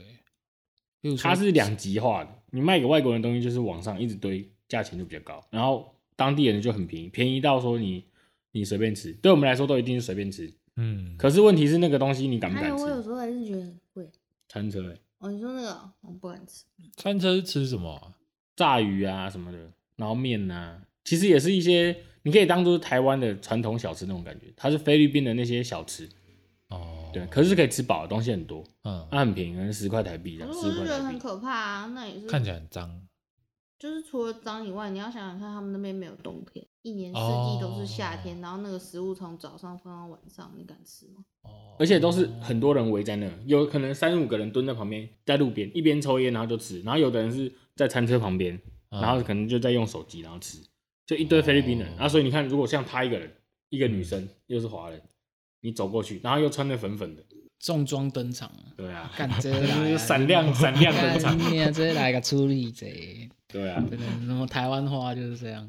[1.21, 8.05] 它是两极化的，你卖给外国人的东西就是往上一直堆，价钱就比较高，然后当地人就很便宜，便宜到说你
[8.53, 10.49] 你随便吃，对我们来说都一定是随便吃。
[10.77, 12.83] 嗯，可是问题是那个东西你敢不敢吃？
[12.85, 14.09] 我有时候还是觉得很贵。
[14.47, 16.65] 餐车、欸，哦，你说那个我不敢吃。
[16.97, 18.11] 餐车是吃什么、啊？
[18.57, 19.57] 炸鱼啊什么的，
[19.95, 26.09] 然后面啊，其实也是一些你可以当做台湾的传统小吃那种感觉，它是菲律宾的那些小吃。
[26.67, 30.53] 哦，对，可是是可以吃饱的东西很多，嗯，它很便宜，可能十块台币这样。
[30.53, 33.07] 我是觉得很可怕啊，那也是看起来很脏。
[33.79, 41.23] 就是除了脏以外，你要想想看，他们那边没有冬天，一年四季都是夏天，然后那个食物从早上放到晚上，你敢吃吗？
[41.41, 48.59] 哦，而且都是很多人围在那，有可能三五个人蹲在旁边，在路边一边抽烟然后就吃，然后有的人是在餐车旁边，
[48.89, 50.59] 然后可能就在用手机然后吃，
[51.07, 51.97] 就一堆菲律宾人。
[51.97, 53.31] 啊，所以你看，如果像他一个人，
[53.69, 55.01] 一个女生又是华人。
[55.65, 57.23] 你走过去，然后又穿的粉粉的，
[57.57, 58.51] 重装登场。
[58.75, 61.39] 对啊，干这来 闪亮闪亮登场。
[61.39, 63.29] 你啊，这来个处理贼。
[63.47, 65.65] 对啊，真的，然后台湾话就是这样。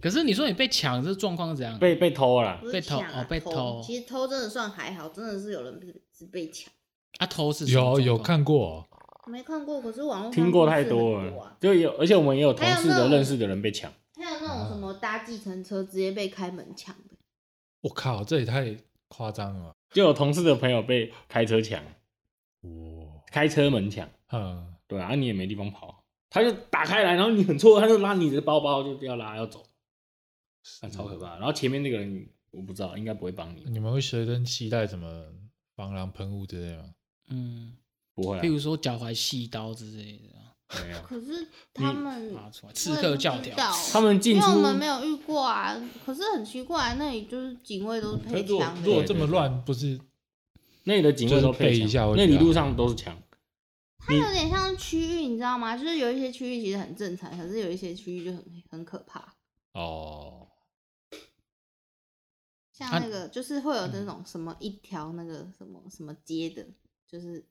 [0.00, 1.78] 可是你说你被抢，这状况是怎样？
[1.78, 3.82] 被被偷了，被偷哦，被偷。
[3.84, 5.80] 其实偷真的算还好，真的是有人
[6.16, 6.72] 是被抢。
[7.18, 8.86] 啊，偷是有有看过，
[9.26, 13.90] 没看过，可是网络听过太多了，就有，而且我们也有同事的认识的人被抢。
[14.16, 17.16] 还有那种什么搭计程车直接被开门抢的。
[17.82, 18.76] 我靠，这也太。
[19.08, 21.80] 夸张了，就有同事的朋友被开车抢，
[22.62, 22.70] 哇，
[23.30, 29.62] 开车门抢，嗯，对啊，你也没地方跑，他就打开来，然后你很错，他就拉你的包包，就要拉要走，
[30.66, 31.36] 是超可怕。
[31.36, 33.62] 然后前面那个人我不知道，应该不会帮你。
[33.66, 35.24] 你们会随身携带什么
[35.76, 36.84] 防狼喷雾之类吗？
[37.28, 37.72] 嗯，
[38.14, 40.34] 不会，比如说脚踝细刀之类的。
[40.84, 42.34] 没有，可是他们
[42.74, 43.54] 刺客教条，
[43.92, 45.80] 他们进出因为我们没有遇过啊。
[46.04, 48.76] 可是很奇怪，那里就是警卫都是配枪。
[48.82, 49.96] 如果这么乱，不是
[50.82, 53.16] 那里的警卫都配一下，那里路上都是枪。
[53.98, 55.76] 它有点像区域，你知道吗？
[55.76, 59.34] 就是有一些区域其实很正常，可是有一些区域就很很可怕。
[59.72, 60.45] 哦，
[62.76, 66.62] 像那个就是会有那种什么一条那个什么什么街的，
[67.10, 67.42] 就是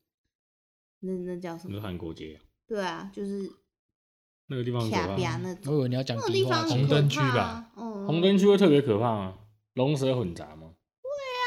[0.99, 1.81] 那那叫什么？
[1.81, 2.39] 韩国街。
[2.67, 3.51] 对啊，就是
[4.47, 5.15] 那个地方可怕。
[5.65, 7.71] 我以为你要讲地方红灯区吧？
[7.75, 9.33] 红灯区会特别可怕吗？
[9.73, 10.73] 龙蛇混杂吗？
[11.01, 11.09] 对
[11.41, 11.45] 啊，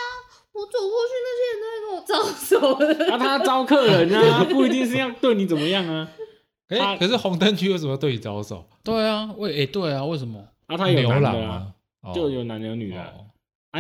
[0.54, 3.14] 我走过去，那些人都在跟我招手。
[3.14, 6.10] 啊，他招客人啊，不一定是要对你怎么样啊。
[6.66, 8.68] 哎，可是红灯区为什么对你招手？
[8.82, 10.48] 对啊，为哎对啊，为什么？
[10.66, 11.72] 啊，他有男的啊，
[12.12, 13.00] 就有男的有女的。
[13.00, 13.14] 啊，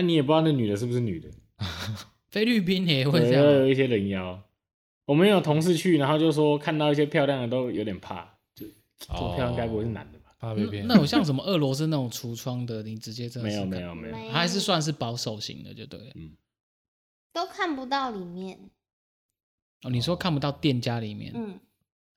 [0.00, 1.28] 你也不知道那女的是不是女的。
[2.30, 4.42] 菲律宾也会这样，有一些人妖。
[5.06, 8.22] 我们有同事去，然后就说看到一些漂亮的都有点怕，
[8.54, 8.66] 就
[8.98, 10.34] 这么漂亮该不会是男的吧？
[10.38, 10.86] 怕被骗。
[10.86, 16.36] 那有像什么俄罗斯那种橱窗的，你直接真的没有没有没有，还是算是保守型的，就对，嗯，
[17.32, 18.58] 都看不到里面。
[19.82, 21.58] 哦，你说看不到店家里面，嗯，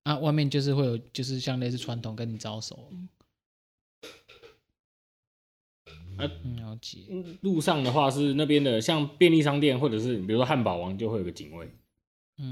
[0.03, 2.91] 啊，外面就是会有，就是像类似传统跟你招手。
[6.21, 6.99] 啊，了解。
[7.41, 11.69] 路上的话是那边的，像便利商店或者是比如说汉堡王，就会有个警卫。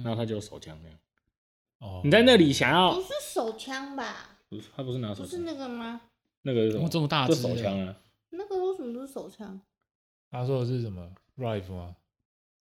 [0.03, 0.97] 然后他就有手枪那样。
[1.79, 2.93] 哦，你在那里想要？
[2.93, 4.37] 不是手枪吧？
[4.47, 5.25] 不是，他不是拿手枪。
[5.25, 6.01] 不是那个吗？
[6.43, 6.87] 那个是什么？
[6.87, 7.95] 这么大的手枪啊？
[8.29, 9.59] 那个为什么都是手枪？
[10.29, 11.95] 他说的是什么？rifle 吗？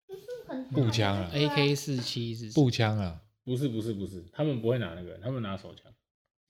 [0.07, 3.20] 不是很步枪啊？AK 四七是步枪啊？
[3.44, 5.92] 不是不是不是，他们不会拿那个，他们拿手枪。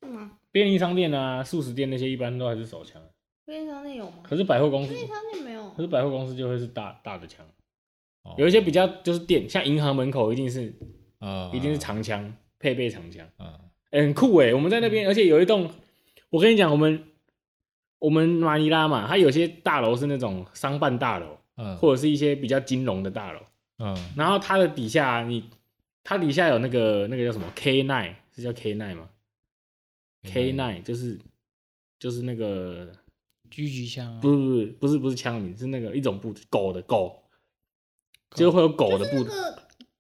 [0.00, 0.38] 是吗？
[0.50, 3.03] 便利商店啊、速食店那些一般都还是手枪。
[3.45, 4.18] 便利商店有吗？
[4.22, 5.70] 可是百货公司，便利商店没有。
[5.70, 7.45] 可是百货公司就会是大大的枪。
[8.36, 10.72] 有一些比较就是店，像银行门口一定是，
[11.18, 13.59] 啊，一定是长枪，配备长枪，啊，
[13.90, 14.55] 很酷诶。
[14.55, 15.68] 我们在那边，而且有一栋，
[16.30, 17.05] 我跟你讲，我们
[17.99, 23.40] 我们马尼拉嘛，它有些大楼是那种商办大楼，嗯，或者是一些比较金融的大楼，
[23.78, 25.51] 嗯，然后它的底下，你
[26.05, 29.09] 它底下有那个那个叫什么 K9，是叫 K9 吗
[30.22, 31.18] ？K9 就是
[31.99, 32.93] 就是那个
[33.53, 34.07] 狙击枪？
[34.14, 37.22] 啊不是不是不是不是枪名，是那个一种步子，狗的狗，
[38.34, 39.30] 就会有狗的步子，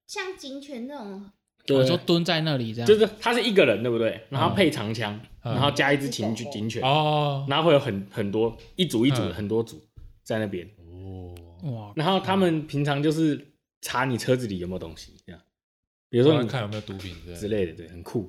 [0.06, 1.30] 像警犬那种。
[1.64, 2.86] 对，就蹲在那里这样。
[2.88, 4.20] 就是他是一个人，对不对？
[4.30, 9.80] 然后配长枪，然后加一只警警犬哦，然后会有很很多一组一组的很多组
[10.24, 11.32] 在那边哦
[11.70, 11.92] 哇。
[11.94, 15.40] 然后他们平常就是查你车子里有没有东西，这样，
[16.08, 18.28] 比如说你看有没有毒品之类的，对，很酷。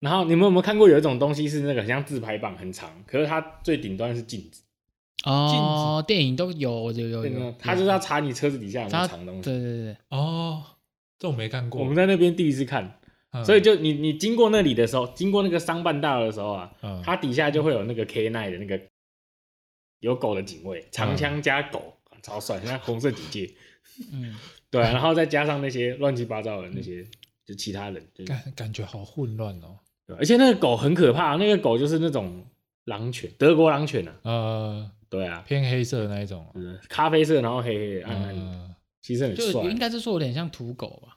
[0.00, 4.62] 然后你们有没有看过有一种东西是那个像自拍棒，很长，可是它最顶端是镜子
[5.24, 10.62] 哦，电影都有有有有，他就是要查你车子底下有没有藏东西，对对对哦。
[11.18, 13.00] 这我没看过，我们在那边第一次看，
[13.32, 18.80] 嗯、所以就你你经过那里的时候，经过那个商办大楼的时候啊，嗯、它底下就会有那个 K9 的那个
[19.98, 23.52] 有狗的警卫，长枪加狗，嗯、超帅，像红色警戒，
[24.12, 24.36] 嗯，
[24.70, 27.10] 对，然后再加上那些乱七八糟的那些，嗯、
[27.46, 32.44] 就其他人，感感觉好混乱哦，对，而且那个狗很可怕，那个狗就是那种
[32.86, 36.44] 狼犬，德国狼犬啊，呃，对啊，偏黑色的那一种，
[36.88, 38.40] 咖啡色，然后黑黑的暗暗的。
[38.42, 38.64] 嗯
[39.00, 41.16] 其实很帅，就应该是说有点像土狗吧，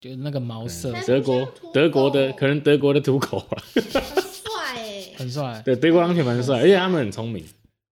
[0.00, 0.92] 就是那个毛色。
[1.06, 5.62] 德国德国的可能德国的土狗吧，很帅哎， 很帅。
[5.64, 7.44] 对，德国狼犬蛮帅，而且他们很聪明。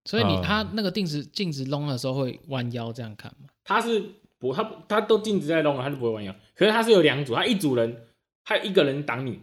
[0.06, 3.48] 所以你他那个定时镜子弄的时候会弯腰这样看吗？
[3.64, 4.04] 他是
[4.38, 6.36] 不他他都镜子在弄了，他就不会弯腰。
[6.56, 8.04] 可是他是有两组，他一组人，
[8.44, 9.40] 他有一个人挡你，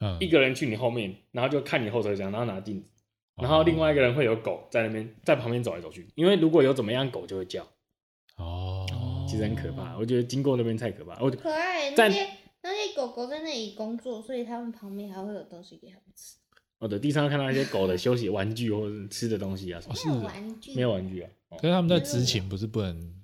[0.00, 2.88] 嗯，一个人去你后面，然后就看你后车厢，然后拿镜子，
[3.36, 7.66] 然后另外一个人会有狗在那边在旁边走来走去，因为如果有怎么样，狗就会叫。
[8.36, 8.86] 哦。
[9.28, 11.20] 其实很可怕，我觉得经过那边太可怕。
[11.22, 12.26] 我可爱，那些
[12.62, 16.36] 那些狗狗在那里工作，所以他们旁边还会有东西给他们吃。
[16.78, 21.30] 我的地上看到一些狗的休息玩具或者吃的东西啊，没有玩具，没有玩具啊。
[21.50, 23.14] 可是他们在执勤不是不能？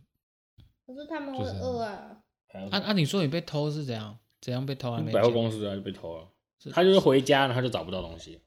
[0.86, 2.18] 可是他们会饿啊。
[2.52, 2.92] 啊啊！
[2.92, 4.18] 你说你被偷是怎样？
[4.42, 5.02] 怎样被偷啊？
[5.10, 6.28] 百货公司啊就被偷了。
[6.72, 8.40] 他就是回家，然后就找不到东西。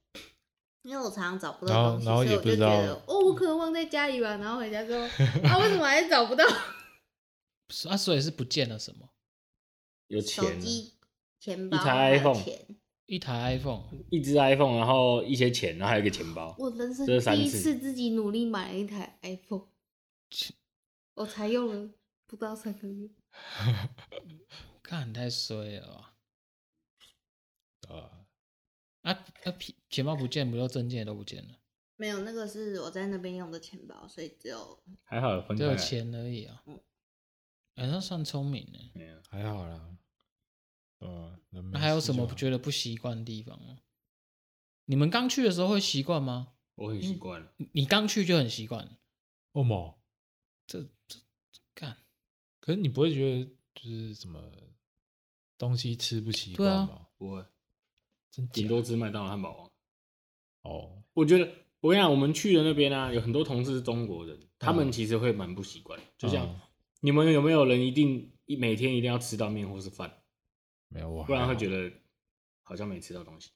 [0.84, 4.38] 因为我常常找不到东西，所以我就觉得哦，我可能忘在家里吧。
[4.38, 5.02] 然后回家之后，
[5.44, 6.46] 啊，为什么还是找不到？
[7.90, 9.10] 啊，所以是不见了什么？
[10.08, 10.62] 有钱，
[11.40, 12.44] 钱包，一台 iPhone，
[13.08, 16.56] 一台 iPhone，一只 iPhone，然后一些钱，然后还有一个钱包。
[16.58, 19.68] 我人生第一次自己努力买了一台 iPhone，
[21.16, 21.90] 我才用了
[22.26, 23.10] 不到三个月。
[24.82, 26.14] 看你太衰了吧？
[27.88, 28.26] 啊
[29.02, 29.52] 啊啊！
[29.60, 31.60] 钱钱包不见，不就证件都不见了？
[31.96, 36.64] 没有，那个是我在那边用的钱包，所以只有还好只有钱而已啊。
[37.76, 39.98] 哎，那算聪明呢，还好啦。
[41.00, 41.40] 呃，
[41.72, 43.80] 那还有什么不觉得不习惯的地方吗？
[44.86, 46.54] 你们刚去的时候会习惯吗？
[46.76, 47.48] 我很习惯。
[47.74, 48.98] 你刚去就很习惯。
[49.54, 50.00] 为什么？
[50.66, 51.20] 这这
[51.74, 51.98] 干？
[52.60, 54.52] 可是你不会觉得就是什么
[55.58, 57.08] 东西吃不习惯吗？
[57.18, 57.46] 不会，
[58.52, 59.72] 顶多吃麦当劳汉堡王。
[60.64, 61.46] 哦，我觉得
[61.80, 66.60] 我跟你讲，我们去的那边啊，有很多同事是中国人，他们其实会蛮不习惯，就像。
[67.00, 70.12] 你们有没有人一定一每天一定要吃到面或是饭？
[70.88, 71.96] 没有，不然会觉得
[72.64, 73.52] 好像没吃到东西。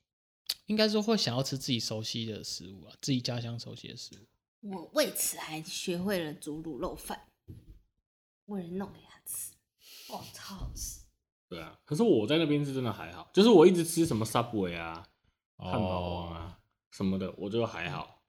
[0.67, 4.69] 应该说会想要吃自己熟悉的食物啊，自己家乡熟悉的食物。
[4.69, 7.25] 我为此还学会了煮卤肉饭，
[8.45, 9.53] 为了弄给他吃。
[10.13, 11.00] 哦，超好吃。
[11.51, 15.05] 对啊，可是我在那边是真的还好，就是我一直吃什么 Subway 啊、
[15.57, 16.57] 汉堡王啊
[16.91, 18.21] 什么的，我就还好，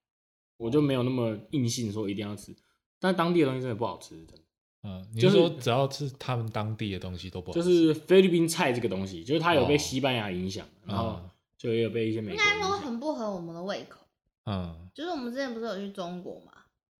[0.56, 2.52] 我就没有那么硬性说一定要吃。
[2.98, 4.42] 但当地的东西真的不好吃，真的。
[4.82, 11.20] 嗯，你就是说只要是他们当地的东西都不好，就是菲律宾菜这个东西，就是它有被西班牙影响，然后
[11.56, 12.42] 就也有被一些美国。
[12.42, 14.00] 应该说很不合我们的胃口。
[14.46, 16.52] 嗯，就是我们之前不是有去中国嘛？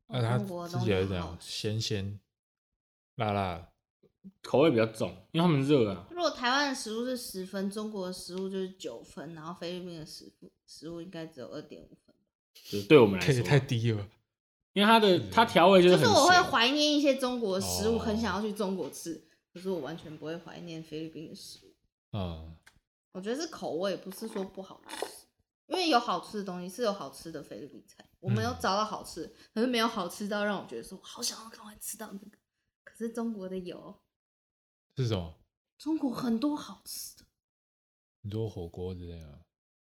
[0.07, 2.21] 那中国的东西是这样，咸咸
[3.17, 3.72] 辣辣，
[4.43, 6.07] 口味比较重，因为他们热啊。
[6.11, 12.15] 如果台湾的食物是十分，中国的食物就是九分，然后菲律宾的食物食物应该只有二点五分，
[12.55, 14.09] 就是对我们来说太低了。
[14.75, 21.75] 因为它的它调味就是，就是我会怀念一些中国的食物，很想要去中国吃，可是我完全不会怀念菲律宾的食物。
[22.17, 22.57] 嗯，
[23.13, 24.97] 我觉得是口味，不是说不好吃，
[25.67, 32.39] 因为有好吃的东西，是有好吃的菲律宾菜，我没有找到好吃，可是没有好吃到让我觉得说好想要赶快吃到那个。
[32.83, 33.95] 可是中国的有，
[34.97, 35.39] 是什么？
[35.79, 37.27] 中国很多好吃的，
[38.23, 39.45] 很多火锅之类的，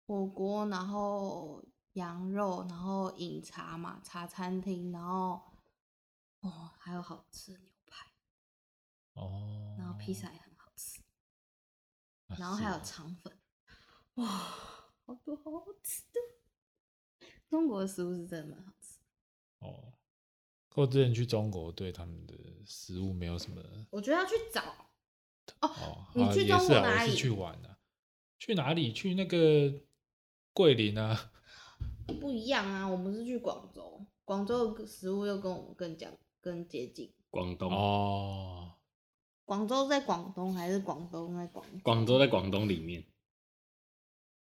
[0.07, 1.65] 火锅，然后。
[1.95, 5.41] 羊肉，然后饮茶嘛，茶餐厅，然后
[6.41, 8.11] 哦，还有好吃的牛排
[9.13, 11.01] 哦，然后披萨也很好吃，
[12.27, 13.33] 啊、然后还有肠粉，
[13.77, 13.85] 啊、
[14.15, 18.99] 哇，好多好好吃的，中国的食物是真的蛮好吃
[19.61, 19.93] 哦。
[20.75, 22.35] 我之前去中国，对他们的
[22.67, 24.84] 食物没有什么，我觉得要去找
[25.61, 25.69] 哦。
[25.69, 27.11] 哦你去中国哪里？
[27.11, 27.79] 是去玩的、啊？
[28.39, 28.93] 去哪里？
[28.93, 29.73] 去那个
[30.53, 31.31] 桂林啊。
[32.21, 37.13] 不一样啊，我们是去广州，广州的食物又跟我们更讲更接近。
[37.31, 38.75] 广东哦，
[39.45, 41.65] 广州在广东还是广东在广？
[41.83, 43.05] 广州在广东里面。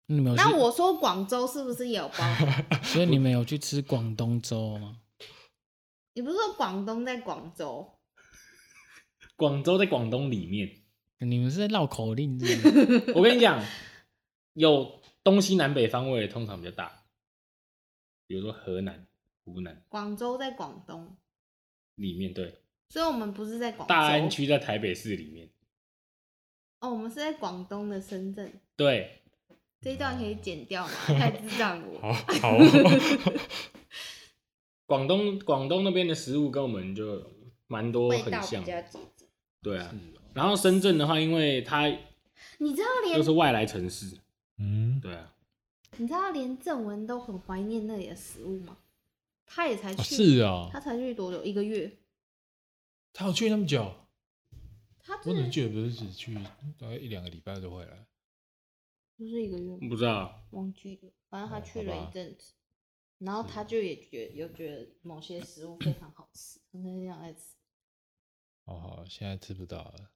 [0.08, 2.18] 你们那我说广州是不是也有包？
[2.84, 4.98] 所以你们有去吃广东粥吗？
[6.14, 8.00] 你不是说广东在广州？
[9.36, 10.81] 广州在广东里面。
[11.22, 13.12] 你们是在绕口令是不是？
[13.18, 13.64] 我跟你讲，
[14.54, 17.04] 有东西南北方位通常比较大，
[18.28, 19.08] 比如说河南、
[19.46, 19.84] 湖南。
[19.88, 21.16] 广州在广东
[21.96, 22.60] 里面，对。
[22.90, 23.88] 所以我们不是在广。
[23.88, 25.50] 大安区在台北市里面。
[26.80, 28.52] 哦，我们是在广东的深圳。
[28.76, 29.22] 对。
[29.80, 30.94] 这一段可以剪掉吗？
[31.08, 32.00] 太智障我。
[32.02, 32.58] 好，好。
[34.86, 37.26] 广东广东那边的食物跟我们就
[37.68, 38.64] 蛮多很像。
[39.62, 39.96] 对啊。
[40.34, 41.88] 然后深圳的话，因为它，
[42.60, 44.18] 你知道连都是外来城市。
[44.58, 45.00] 嗯。
[45.02, 45.36] 对啊。
[45.98, 48.78] 你知道连正文都很怀念那里的食物吗？
[49.46, 50.16] 他也才去。
[50.16, 50.70] 是啊。
[50.72, 51.44] 他才去多久？
[51.44, 51.98] 一个月。
[53.14, 53.94] 他有去那么久？
[55.00, 56.34] 他我怎么记得不是只去
[56.78, 58.06] 大概一两个礼拜就回来？
[59.18, 61.12] 不是一个月，不知道，忘记了。
[61.30, 62.54] 反正他去了一阵子，
[63.20, 67.56] 然后他就也觉得有觉得某些食物非常好吃，他很想爱吃。
[68.66, 70.10] 哦，现在吃不到了。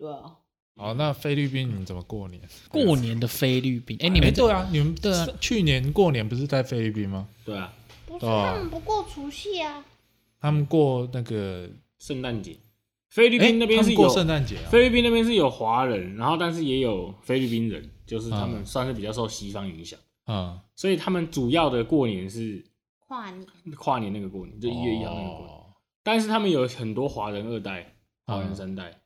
[0.00, 0.38] 对啊。
[0.76, 2.40] 好，那菲律宾你们怎么过年？
[2.70, 3.98] 过年的菲律宾？
[4.00, 7.28] 哎，你们对啊，你们对啊，去年过年不是在菲律宾吗？
[7.44, 7.72] 对啊。
[8.06, 9.84] 不是，他们不过除夕啊。
[10.40, 12.56] 他们过那个圣诞节。
[13.10, 17.90] 菲律宾那边是有过圣诞节，菲律宾那边是有华人，然后但是也有菲律宾人。
[18.06, 19.96] 就是他们算是比较受西方影响，
[20.26, 22.60] 嗯，所以他们主要的过年是
[23.06, 23.46] 跨年，
[23.76, 25.56] 跨年那个过年，就一月一号那个过年。
[26.02, 27.94] 但是他们有很多华人二代、
[28.26, 28.99] 华人三代，嗯，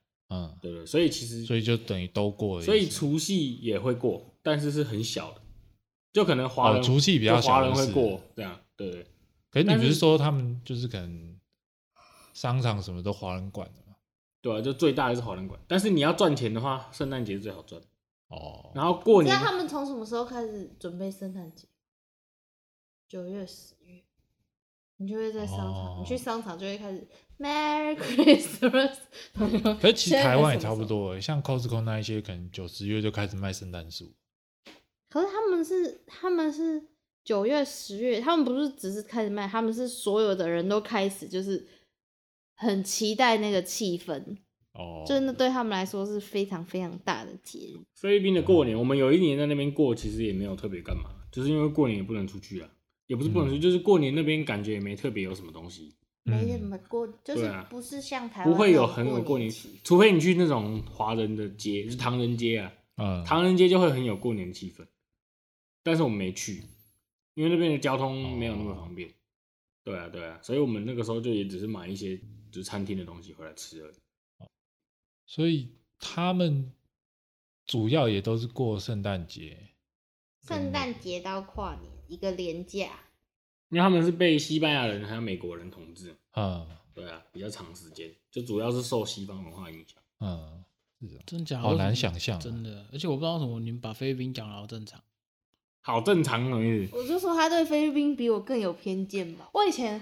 [0.61, 2.65] 对对，所以其实所以就等于都过了。
[2.65, 5.41] 所以除夕也会过，但是是很小的，
[6.13, 9.07] 就可能华人除夕比较小，华人会过这样，对对。
[9.51, 11.39] 可是你不是说他们就是可能
[12.33, 13.97] 商场什么都华人管的吗？
[14.41, 17.81] 对啊，就最大的是华人管，但是你要赚钱的话，圣诞节是最好赚。
[18.29, 21.69] 哦，然后过年，那他们从什么时候开始准备圣诞节？
[23.07, 24.03] 九月、十月，
[24.97, 27.07] 你就会在商场，哦、你去商场就会开始
[27.39, 28.97] Merry Christmas。
[29.81, 34.13] 可是其实台湾也差不多，像 Costco 那一些，可能九十月就开始卖圣诞树。
[35.11, 36.83] 可是他们是他们是
[37.25, 41.67] 九月、十月，他们不是只是开始卖，他们是所有的人都开始就是
[42.55, 44.39] 很期待那个气氛。
[44.73, 47.79] 哦，真的对他们来说是非常非常大的节日。
[47.95, 52.69] 菲律宾的过年，我们有一年在那边过，其实也没有特别干嘛，就是因为过年也不能出去啊，
[53.07, 55.95] 也不是不能出去，就是过年那边感觉也没特别有什么东西，
[56.25, 59.51] 没什么过，就是不是像台湾不会有很有过年，
[59.85, 64.87] 除非你去那种华人的街，就是唐人街啊，嗯，唐人街就会很有过年气氛，
[65.83, 66.65] 但是我们没去，
[67.35, 69.13] 因为那边的交通没有那么方便。
[69.85, 72.17] 对啊，对啊，所以我们那个时候就也只是买一些
[72.51, 73.95] 就是餐厅的东西回来吃而已。
[75.27, 75.69] 所以
[75.99, 76.73] 他们
[77.67, 79.59] 主要也都是过圣诞节，
[80.49, 82.99] 圣诞节到跨年一个连假，
[83.75, 86.65] 因为他们是被西班牙人还有美国人统治，嗯，
[86.95, 90.65] 对啊，比较长时间，就主要是受西方文化影响，嗯，
[91.01, 91.61] 是真假？
[91.61, 95.03] 好难想象，真的，而且我不知道为什么你们把菲律宾讲的好正常，
[95.81, 96.97] 好正常的意思。
[96.97, 99.51] 我就说他对菲律宾比我更有偏见吧。
[99.53, 100.01] 我以前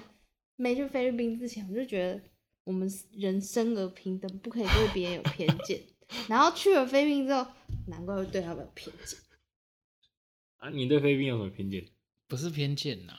[0.56, 2.20] 没去菲律宾之前，我就觉得。
[2.64, 5.80] 我们人生而平等，不可以对别人有偏见。
[6.28, 7.44] 然后去了菲律宾之后，
[7.88, 9.18] 难怪会对他们有偏见。
[10.58, 11.84] 啊，你对菲律宾有什么偏见？
[12.28, 13.14] 不是偏见呐，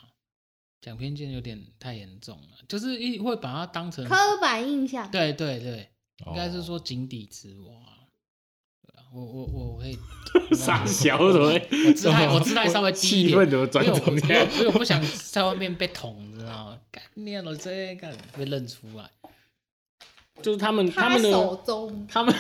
[0.84, 5.10] 讲偏见有点太严重了，就是一会把它当成刻板印象。
[5.10, 5.90] 对对对，
[6.28, 7.74] 应该是说井底之蛙。
[9.14, 9.98] 我我我可以
[10.58, 11.54] 傻笑什么？
[11.54, 14.50] 我姿态我姿态稍微低一点，气氛怎么转成这样？
[14.52, 16.80] 所以我不想在外面被捅，你知道吗？
[16.92, 19.10] 干念了这个被认出来。
[20.42, 21.60] 就是他们他们的
[22.08, 22.34] 他们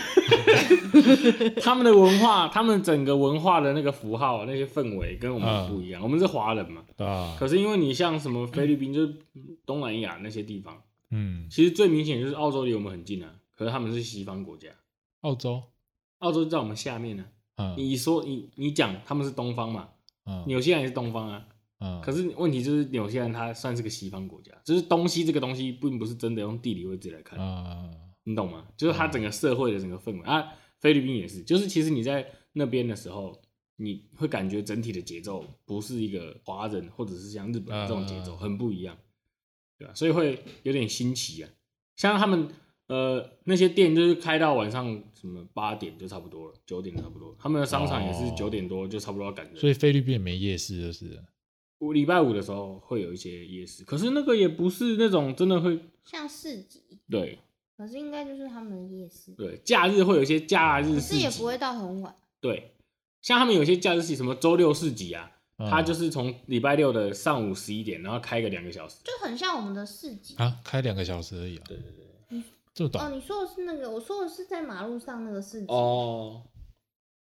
[1.62, 6.02] 他们的文化，他们整个文化的那个符号那些氛围跟我们不一样。
[6.02, 7.36] 我们是华人嘛，啊。
[7.39, 9.16] 可是因为你像什么菲律宾，就是
[9.66, 10.82] 东南亚那些地方，
[11.12, 13.30] 嗯，其实最明显就是澳洲离我们很近啊。
[13.56, 14.70] 可是他们是西方国家，
[15.22, 15.62] 澳洲，
[16.20, 17.24] 澳洲就在我们下面呢。
[17.78, 19.88] 你说你你讲他们是东方嘛？
[20.48, 21.46] 纽西兰也是东方啊。
[22.04, 27.38] 可是问题就是纽西兰它算是个西方国家，就是东西这个东西并不是真的用地理位置来看，
[28.24, 28.66] 你懂吗？
[28.78, 33.42] 就是它整个社会的整个氛围啊，菲律宾也是，就是其实你在那边的时候，
[33.76, 38.98] 你会感觉整体的节奏不是一个华人或者是像日本这种节奏很不一样，
[39.78, 39.94] 对吧？
[39.94, 41.50] 所以会有点新奇啊。
[41.96, 42.48] 像他们
[42.88, 49.56] 呃那些店就是开到晚上什么八点就差不多了，九点差不多，他们的商场也是九点多就差不多要赶人。
[49.58, 51.22] 所以菲律宾没夜市就是。
[51.84, 56.82] 我礼拜五的时候会有一些夜市，可是那个也不是那种真的会像市集。
[57.10, 57.40] 对，
[57.78, 59.32] 可是应该就是他们的夜市。
[59.34, 62.16] 对，假日会有一些假日市集，可是也不会到很晚。
[62.40, 62.72] 对，
[63.22, 71.64] 像他们有些假日市集，什么周六市集啊，嗯、他就是从礼拜六的上午十一点，然后开个两个小时，就很像我们的市集啊，开两个小时而已啊。
[71.68, 76.44] 对对对，嗯，这么短哦，你说的是那个，我说的是在马路上那个市集哦。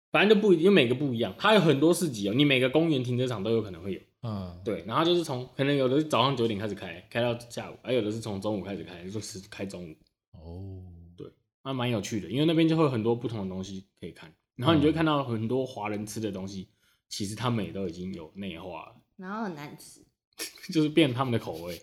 [0.09, 2.33] 反正就不一定，因为每个不一样，它有很多市集哦。
[2.33, 4.83] 你每个公园停车场都有可能会有，嗯，对。
[4.85, 9.95] 然后就是从可能有的是早上九点开始开，开到下午，还有的是从中午开始开，就是开中午。
[10.31, 10.83] 哦，
[11.15, 11.31] 对，
[11.63, 16.69] 那蛮有趣的，因为那边就会有很多不同的东西可以看，然后你就会看到很多华人吃的东西，
[17.07, 20.05] 其实他们也都已经有内化了，然后很难吃，
[20.73, 21.81] 就是变他们的口味，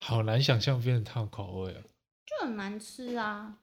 [0.00, 1.82] 好难想象变成他们口味啊，
[2.24, 3.58] 就很难吃啊。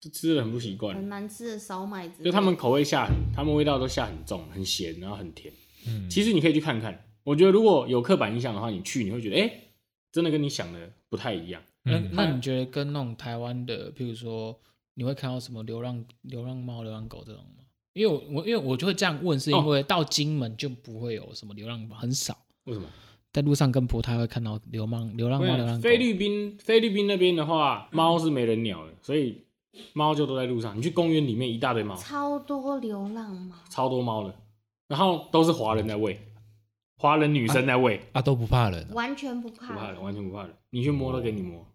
[0.00, 2.24] 就吃的很不习惯，很难吃的烧麦子。
[2.24, 5.54] 就他们口味下很，他们味道都下很重，很咸，然后很甜。
[5.86, 7.04] 嗯，其实你可以去看看。
[7.24, 9.60] 我觉得如果有刻板印象的话，你去你会觉得，哎、欸，
[10.10, 11.62] 真的跟你想的不太一样。
[11.84, 14.58] 那、嗯、那你觉得跟那种台湾的，譬如说，
[14.94, 17.64] 你会看到什么流浪流浪猫、流浪狗这种吗？
[17.92, 22.36] 因为我因为我就会这样问，是因为到金门就不会有什么流浪猫，很少。
[22.64, 22.86] 为什么？
[23.32, 25.82] 在路上跟不太会看到流浪流浪猫、流浪狗。
[25.82, 29.42] 菲律宾菲律宾那边的话，猫是没人鸟的，所以。
[29.94, 34.34] 猫就都在路上，你去公园里面一大堆猫，超多流浪猫，超多猫的，
[34.88, 36.20] 然后都是华人在喂，
[36.96, 41.66] 华人女生在喂，啊，啊都不怕人，完全不怕，不怕人，完全不怕人，你去摸都给你摸，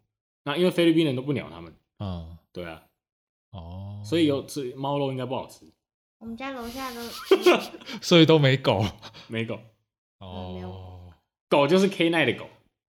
[0.43, 2.84] 那因为菲律宾人都不鸟他们，嗯，对啊，
[3.51, 5.66] 哦，所以有吃猫肉应该不好吃，
[6.20, 7.01] 我们家楼下都，
[8.01, 8.86] 所以都没狗，
[9.28, 9.60] 没狗，
[10.20, 11.12] 哦，
[11.49, 12.45] 狗就是 K 奈的狗，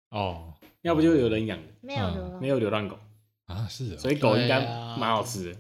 [0.09, 2.97] 哦，要不就有人养的，没有流浪，没有流浪狗。
[3.45, 4.59] 啊，是的，所以狗应该
[4.97, 5.59] 蛮好吃的，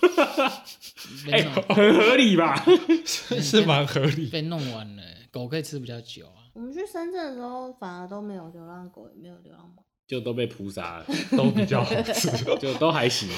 [1.30, 2.64] 哎、欸，很合理吧？
[3.06, 4.26] 是蛮合理。
[4.26, 6.48] 被弄完了，狗可以吃比较久啊。
[6.52, 12.28] 我们去深圳的时候，反而都没有流浪狗，也没有流浪猫，就都被扑杀了， 都比较好吃，
[12.58, 13.28] 就都还行，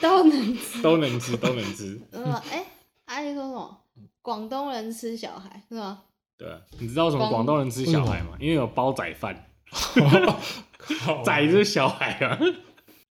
[0.00, 2.00] 都能吃，都能吃，都能吃。
[2.12, 2.66] 嗯，哎、欸，
[3.06, 3.80] 阿姨说什么？
[4.22, 6.02] 广东人吃小孩是吗？
[6.36, 8.36] 对啊，你知道什么广东人吃小孩吗？
[8.38, 9.46] 因为有煲仔饭，
[11.24, 12.38] 仔就是小孩啊。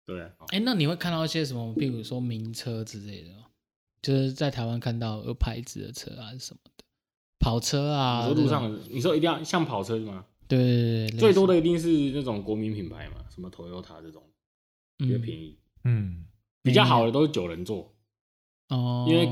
[0.06, 3.30] 对，哎、欸，那你会看到一些什么，比如说名车之类的，
[4.01, 6.84] 就是在台湾看到有牌子的车啊，什么的，
[7.39, 10.26] 跑车啊，你说路上，你说一定要像跑车吗？
[10.45, 14.22] 对对对，最多的一定是那种国民品牌嘛，什么 Toyota 这种，
[14.97, 16.26] 比较便宜，嗯，
[16.62, 17.95] 比较好的都是九人座，
[18.70, 19.26] 哦，因为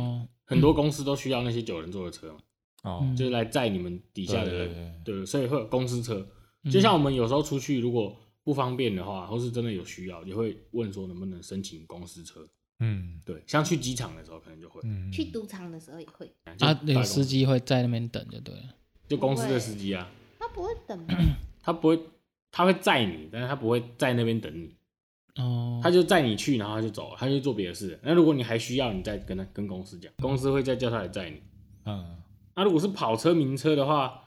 [0.46, 2.40] 很多公司都需要那些九人座的车嘛，
[2.84, 6.26] 哦、嗯，就是来载你们底下的人，对，所以会有公司车，
[6.72, 8.16] 就像我们有时候出去如果。
[8.44, 12.48] 不方便的话，或是真的有需要，也会问说能不能申请公司车。
[12.80, 16.26] 嗯，对，像去机场的时候可能就会，嗯，去赌场的时候也会。
[16.46, 18.76] 啊，那个司机会在那边等，就对了。
[19.08, 21.14] 就公司的司机啊，他不会等吗？
[21.62, 22.00] 他不会，
[22.52, 24.76] 他会载你，但是他不会在那边等你。
[25.36, 28.00] 哦，他就载你去，然后他就走了，他就做别的事。
[28.02, 31.42] 那如果你还需要，你再跟他跟公司讲，公司会再叫他来载你。
[31.86, 32.18] 嗯，
[32.56, 34.24] 那如果是跑车名车的话。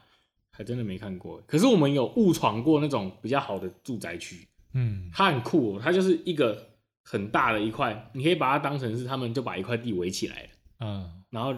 [0.56, 6.68] 还真的没看过，可是我们有误闯过那种比较好的住宅区，嗯，它很酷，它就是一个
[7.02, 10.48] 很大的一块，你可以把它当成是他们就把一块地围起来了，
[10.78, 11.52] 嗯，然后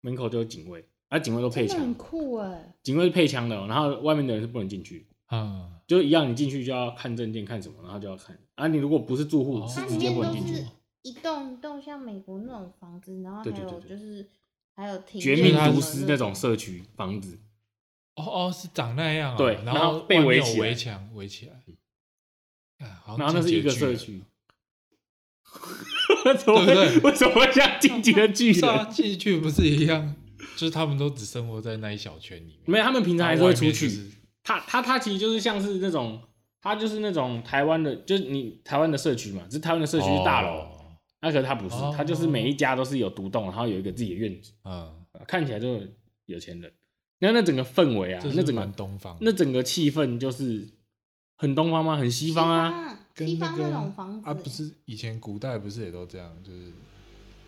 [0.00, 10.64] 门口就有警卫，啊，警卫都配枪，很酷哎，警卫是配枪的，然后外面的人是不能进去，嗯，就一样，你进去就要看证件看什么，然后就要看，啊，你如果不是住户，哦、是直接不能进去，
[11.02, 14.26] 一栋一栋像美国那种房子，然后还有就是
[14.74, 17.38] 还有绝命毒师那种社区房子。
[18.18, 19.36] 哦哦，是长那样啊？
[19.38, 21.54] 对，然后被围起围墙围起来，
[22.78, 24.22] 然后那是一个社区，
[26.38, 26.98] 怎 么对？
[27.00, 28.90] 为什么会像进击的巨人？
[28.90, 30.14] 进去不是一样？
[30.56, 34.10] 就是他们都只生活在那一小圈里面，没有，他们平常还是会出去。
[34.42, 36.20] 他他他其实就是像是那种，
[36.60, 40.66] 他就是那种台湾的，就是你台湾的社区嘛，只是台湾的社区是大楼，
[41.20, 44.94] 那可是他不是，他就是每一家都是有独栋，然后有一个自己的院子，嗯，
[45.26, 45.80] 看起来就
[46.26, 46.72] 有钱人。
[47.20, 50.68] 那那整个氛围啊，那整个东方，那整个气氛就是
[51.36, 51.96] 很东方吗？
[51.96, 56.70] 很西方啊，西方那种房子啊，不是以前古代不是也都这样，就是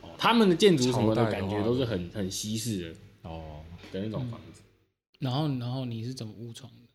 [0.03, 3.61] 哦，他们的建筑什么的感觉都是很很西式的哦
[3.93, 4.63] 的那种房子。
[5.21, 6.89] 然后然后你是怎么误闯的？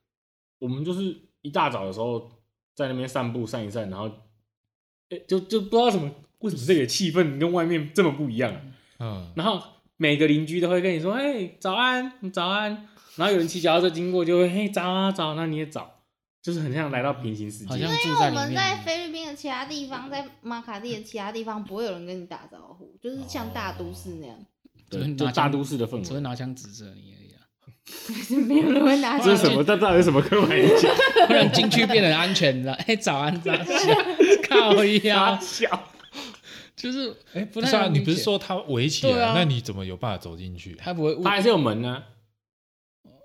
[0.60, 2.30] 我们就是一大早的时候
[2.74, 4.12] 在那边散步散一散，然后
[5.10, 8.54] 哎就就不知道什么为什么这个气氛跟外面这么不一样，
[9.00, 9.75] 嗯，然后。
[9.98, 16.02] 每个邻居都会跟你说：“哎，早安，早安。”然后有人骑脚踏车经过，就会：“嘿，早啊，早。”那你也早，
[16.42, 17.68] 就是很像来到平行世界。
[17.68, 18.36] 好像住在里面。
[18.36, 24.38] 因为我们在菲律宾的其他地方，在马卡蒂的其他地方，不会有人跟你打招呼，就是像大都市那样。
[24.90, 26.02] 对，就大都市的氛围。
[26.02, 27.42] 只会拿枪指着你而已啊。
[28.48, 29.18] 没有人会拿。
[29.18, 29.64] 这是什么？
[29.64, 30.94] 这到底是什么刻板印象？
[31.28, 32.74] 不然进去变得安全了。
[32.74, 33.66] 哎，早安，早安，
[34.50, 35.88] 靠腰，笑。
[36.76, 40.76] 就是哎，不是啊，你不是说他围起来，那你怎么有办法走进去？
[40.76, 42.04] 他不会，他还是有门呢。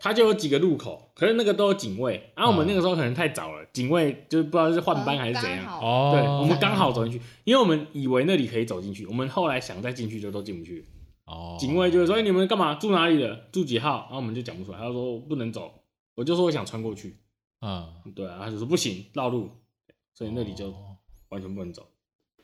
[0.02, 2.32] 他就有几个入口，可是那个都有警卫。
[2.34, 5.78] 然后我们那个时候可能太早了，警卫就是不知道是换班还是怎样。
[5.78, 10.86] 哦，对，我们刚好走进去，因为我们以为那里可以走进去，我们后来想再进去就都进不去。
[11.26, 12.76] 哦，警卫就会说：“哎，你们干嘛？
[12.76, 13.48] 住哪里的？
[13.52, 15.70] 住几号？”然后我们就讲不出来，他就说不能走。
[16.14, 17.18] 我就说我想穿过去。
[17.58, 19.50] 啊，对啊，他就说不行，绕路，
[20.14, 20.74] 所以那里就
[21.28, 21.86] 完全不能走。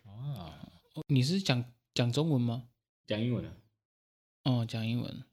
[0.04, 0.65] 啊，
[1.08, 2.64] 你是讲讲中文吗？
[3.06, 3.50] 讲英文的。
[4.44, 5.24] 哦，讲英文。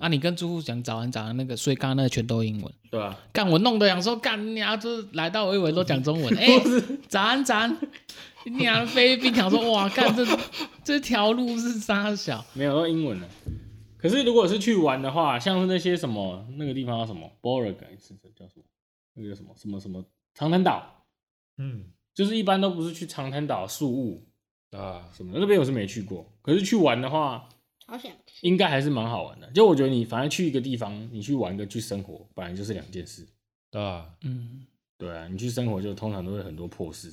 [0.00, 7.74] 啊，你跟住户讲早安早安那个，所以刚刚那个全都英文，对啊，干我弄的想说干你啊，就是来到我以为都讲中文， 哎、欸，早安早安，
[8.44, 10.26] 你啊菲律宾想说哇，干这
[10.84, 12.44] 这条路是啥小？
[12.52, 13.26] 没有都英文的。
[13.96, 18.64] 可是如果是去玩的话，像是那些什么那个地方叫什么 Beauregard 是叫什么？
[19.14, 20.04] 那个叫什么什么什么
[20.34, 21.06] 长滩岛？
[21.56, 24.27] 嗯，就是一般都不是去长滩岛树屋
[24.70, 26.26] 啊什么的，那边我是没去过。
[26.42, 27.48] 可是去玩的话。
[27.90, 28.12] 好想，
[28.42, 29.50] 应该还是蛮好玩的。
[29.52, 33.26] 就我觉得你反正去一个地方，你去玩跟去生活，本来就是两件事，
[33.70, 34.14] 对吧？
[34.24, 34.66] 嗯，
[34.98, 37.10] 对啊，你去生活就通常都会很多破事，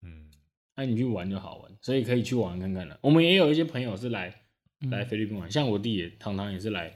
[0.00, 0.30] 嗯，
[0.76, 2.98] 那你去玩就好玩，所以可以去玩看看了。
[3.02, 4.34] 我们也有一些朋友是来
[4.90, 6.90] 来菲律宾玩，像我弟也常常也是来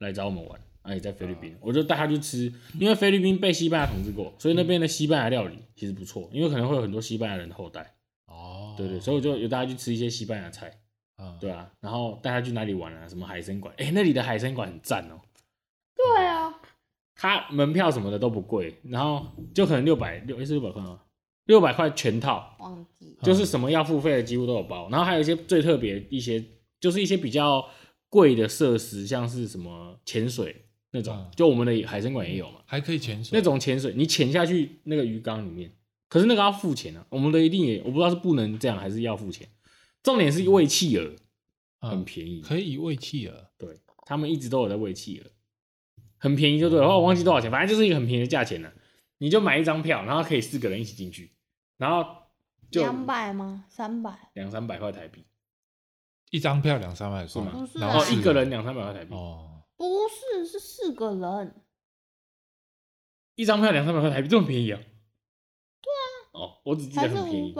[0.00, 7.93] 来找我们玩，啊也在菲律宾，我就带他去吃，因为菲律宾被西班牙统治过，所以那边的西班牙料理其实不错，因为可能会有很多西班牙人的后代，哦，
[8.76, 10.70] 对对，所以我就有带他去吃一些西班牙菜。
[11.16, 13.08] 啊，对啊，然后带他去哪里玩啊？
[13.08, 13.72] 什么海参馆？
[13.78, 15.20] 哎，那里的海参馆很赞哦。
[15.94, 16.52] 对啊，
[17.14, 21.00] 他门票什么的都不贵，然后就可能六百六，是六百块吗？
[21.44, 24.88] 六百块全套，忘记，就是什么要付费的几乎都有包。
[24.90, 26.42] 然后还有一些最特别一些，
[26.80, 27.64] 就是一些比较
[28.08, 33.38] 贵的设施，像是什么潜水那种，就我们的海参馆也有嘛，还可以潜水。
[33.38, 35.70] 那种潜水，你潜下去那个鱼缸里面，
[36.08, 37.06] 可是那个要付钱啊。
[37.10, 39.48] 我们的一定也，我不知道是不能这样还是要付钱。
[40.02, 41.16] 重点是喂企鹅，
[41.80, 43.50] 很便宜，可以喂企鹅。
[43.56, 45.30] 对，他们一直都有在喂企鹅，
[46.18, 46.86] 很便宜就对了。
[46.86, 48.72] 我忘记多少钱，反正就是一个很便宜的价钱了。
[49.18, 51.32] 你就买一张票，然后可以四个人一起进去，
[51.78, 52.04] 然后
[52.70, 53.64] 就两百吗？
[53.70, 54.30] 三百？
[54.34, 55.24] 两三百块台币，
[56.30, 57.52] 一张票两三百是吗？
[57.52, 59.14] 不是，然后一个人两三百块台币。
[59.14, 61.54] 哦，不是，是四个人，
[63.36, 64.80] 一张票两三百块台币，这么便宜啊？
[66.34, 67.54] 哦，我只记得很便宜。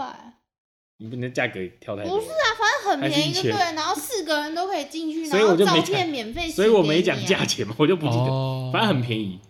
[0.99, 2.17] 你不能价格跳太多。
[2.17, 3.51] 不是啊，反正很便宜，就对。
[3.51, 6.49] 然后四个人都可以进去，然后照片免费。
[6.49, 8.71] 所以我没讲价钱嘛，我就不记得。
[8.73, 9.41] 反正很便宜。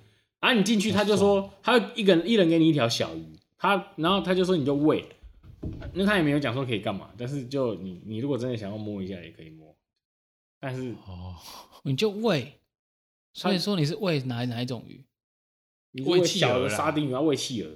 [0.41, 5.05] 然后你进去，他就说，他一个人一人给你一条小鱼，他然后他就说你就喂。
[5.93, 9.75] 那他也没有讲说可以干嘛，但是就你你如果真的想要摸一下也可以摸。
[10.61, 11.35] 但是哦，
[11.83, 12.61] 你就喂。
[13.33, 15.05] 所以说你是喂哪哪一种鱼？
[15.93, 17.71] 你喂小的沙丁鱼，要喂企鹅。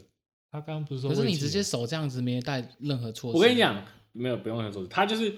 [0.50, 3.36] 他刚刚不是说，可是你直接手这样子没带任何措施。
[3.36, 4.88] 我跟你讲，没有不用任何措施。
[4.88, 5.34] 他就是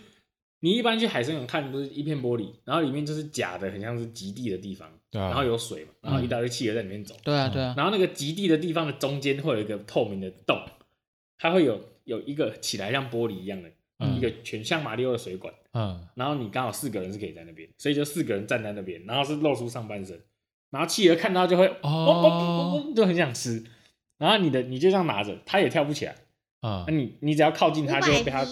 [0.61, 7.15] 你一般去海参馆看，都是一片玻璃，然后里面就是假的，很像是极地的地方，对啊，然后有水嘛，然后一大堆企鹅在里面走。
[7.25, 7.75] 对啊，对啊。
[7.77, 10.57] 然后那个极地的地方的中间会有一个透明的洞，
[11.39, 13.71] 它会有有一个起来像玻璃一样的，
[14.17, 15.53] 一个全像马里奥的水管。
[15.73, 16.07] 嗯。
[16.15, 20.21] 然后你刚好四个人是可以在那边，所以就四个人站在那边，然后是露出上半身，
[20.71, 23.65] 然后企鹅看到就会哦，就很想吃。
[24.21, 26.15] 然后你的你就这样拿着，它也跳不起来
[26.61, 26.85] 啊！
[26.87, 28.47] 那你你只要靠近它，就会被他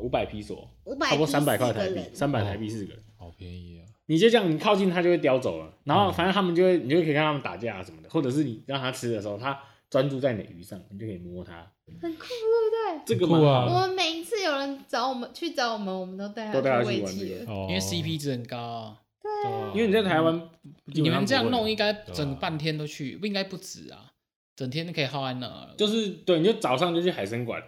[0.00, 3.82] 五百披索，差不多三百块台币，三百台币四个人，好便宜啊！
[4.06, 5.74] 你就这样，你靠近它就会叼走了。
[5.82, 9.58] 然后反正他们就会，你就可以看他们打架啊什么的，或者是你让它吃的时候，它
[9.90, 11.68] 专注在你的鱼上，你就可以摸它，
[12.00, 13.04] 很酷，对不对？
[13.04, 13.66] 这个酷啊。
[13.66, 16.68] 我们每一次有人找我们去找我们，我们都带他去
[17.02, 18.96] 玩这个，因为 CP 值很高。
[19.20, 20.48] 对，因为你在台湾，
[20.86, 24.11] 你们这样弄应该整半天都去，不应该不止啊。
[24.54, 27.62] 整天都可以耗在那，就是对，你就早上就去海参馆，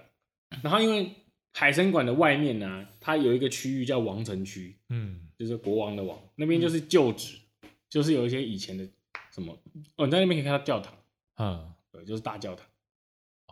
[0.62, 1.10] 然后因为
[1.52, 8.86] 海参馆的外面呢、啊，它有一个区域叫王城区，嗯，就是国王的王，那边就是旧址，嗯、就是有一些以前的
[9.32, 9.56] 什么，
[9.96, 10.94] 哦，你在那边可以看到教堂，
[11.38, 12.66] 嗯，对，就是大教堂，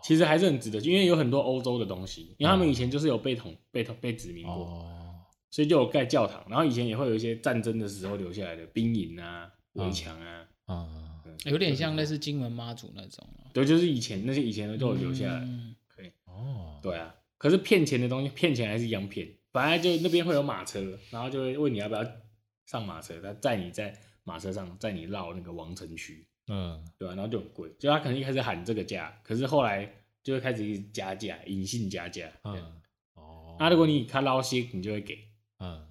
[0.02, 5.20] 其实还是很值得，因为有很多欧洲的东西，因为他们以前就是有被统、被统、被殖民过，哦，
[5.50, 11.08] 所以就有盖教堂，然后以前也会有一些战争的时候留下来的兵营啊、围墙啊，啊、嗯。
[11.44, 15.48] 有点像类似金门妈祖那种，对，就是以前那些以前的都有留下来，
[15.88, 17.14] 可以哦，对啊。
[17.38, 19.28] 可是骗钱的东西，骗钱还是一样骗。
[19.50, 22.06] 本来就那边会有马车，然后就会问你要不要
[22.66, 23.92] 上马车，他载你在
[24.24, 32.80] 马车上载你绕那个王城区，嗯，对啊，然后就很贵，就他可能一开始喊这个价，可是后来就会开始一直加价，隐性加价，嗯，
[33.14, 33.56] 哦。
[33.58, 35.18] 那如果你他捞些，你就会给，
[35.58, 35.86] 嗯，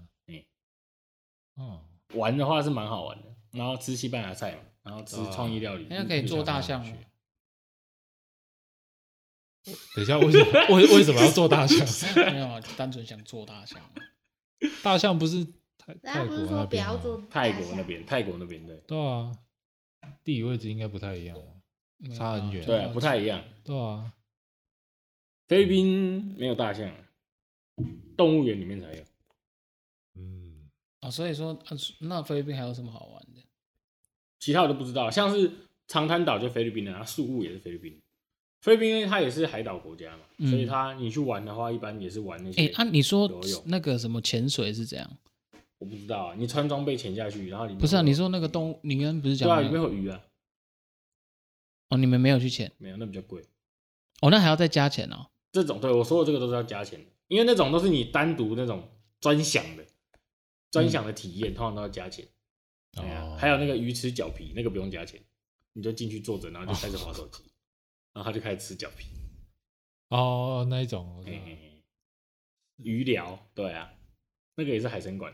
[1.57, 1.79] 嗯，
[2.15, 3.25] 玩的话是蛮好玩的。
[3.51, 6.97] 然后吃西班牙菜嘛，然后吃创意料理，那可以做大象吗？
[9.95, 11.85] 等一下，为什么为为什么要做大象？
[12.33, 13.79] 没有啊，单纯想做大象。
[14.83, 15.45] 大象不是
[15.77, 17.27] 泰泰国那边吗？
[17.29, 18.75] 泰国那边，泰国那边对。
[18.87, 19.31] 对啊，
[20.23, 21.37] 地理位置应该不太一样，
[22.15, 22.65] 差很远。
[22.65, 23.43] 对，不太一样。
[23.63, 24.11] 对啊，
[25.47, 26.91] 菲律宾没有大象，
[28.17, 29.03] 动物园里面才有。
[30.15, 30.69] 嗯，
[31.01, 31.59] 啊，所以说，
[31.99, 33.40] 那菲律宾还有什么好玩的？
[34.41, 35.49] 其他我都不知道，像是
[35.87, 37.97] 长滩岛就菲律宾的，然后宿务也是菲律宾。
[38.59, 42.67] 菲律宾它也是海岛国家嘛，嗯、所以它你去玩的话，一般也是玩那些。
[42.67, 43.31] 哎，啊，你说
[43.65, 45.09] 那个什么潜水是怎样？
[45.77, 48.01] 我不知道啊，你穿装备潜下去，然后里面不是啊？
[48.01, 50.21] 你说那个动物，你刚刚不是讲对啊，里面有鱼啊。
[51.89, 52.71] 哦，你们没有去潜？
[52.77, 53.41] 没有，那比较贵。
[54.21, 55.27] 哦，那还要再加钱哦。
[55.51, 58.87] 这种对我说的这个都是要加钱的，因为那种都是你单独那种
[59.19, 59.83] 专享的、
[60.69, 62.25] 专享的体验，嗯、通常都要加钱。
[62.97, 63.37] 哦。
[63.39, 65.21] 还有那个鱼吃脚皮，那个不用加钱，
[65.73, 67.43] 你就进去坐着，然后就开始划手机。
[67.43, 67.45] 哦
[68.13, 69.07] 然后他就开始吃脚皮，
[70.09, 71.83] 哦，那一种，嘿嘿嘿，
[72.75, 73.89] 鱼疗，对啊，
[74.55, 75.33] 那个也是海参馆，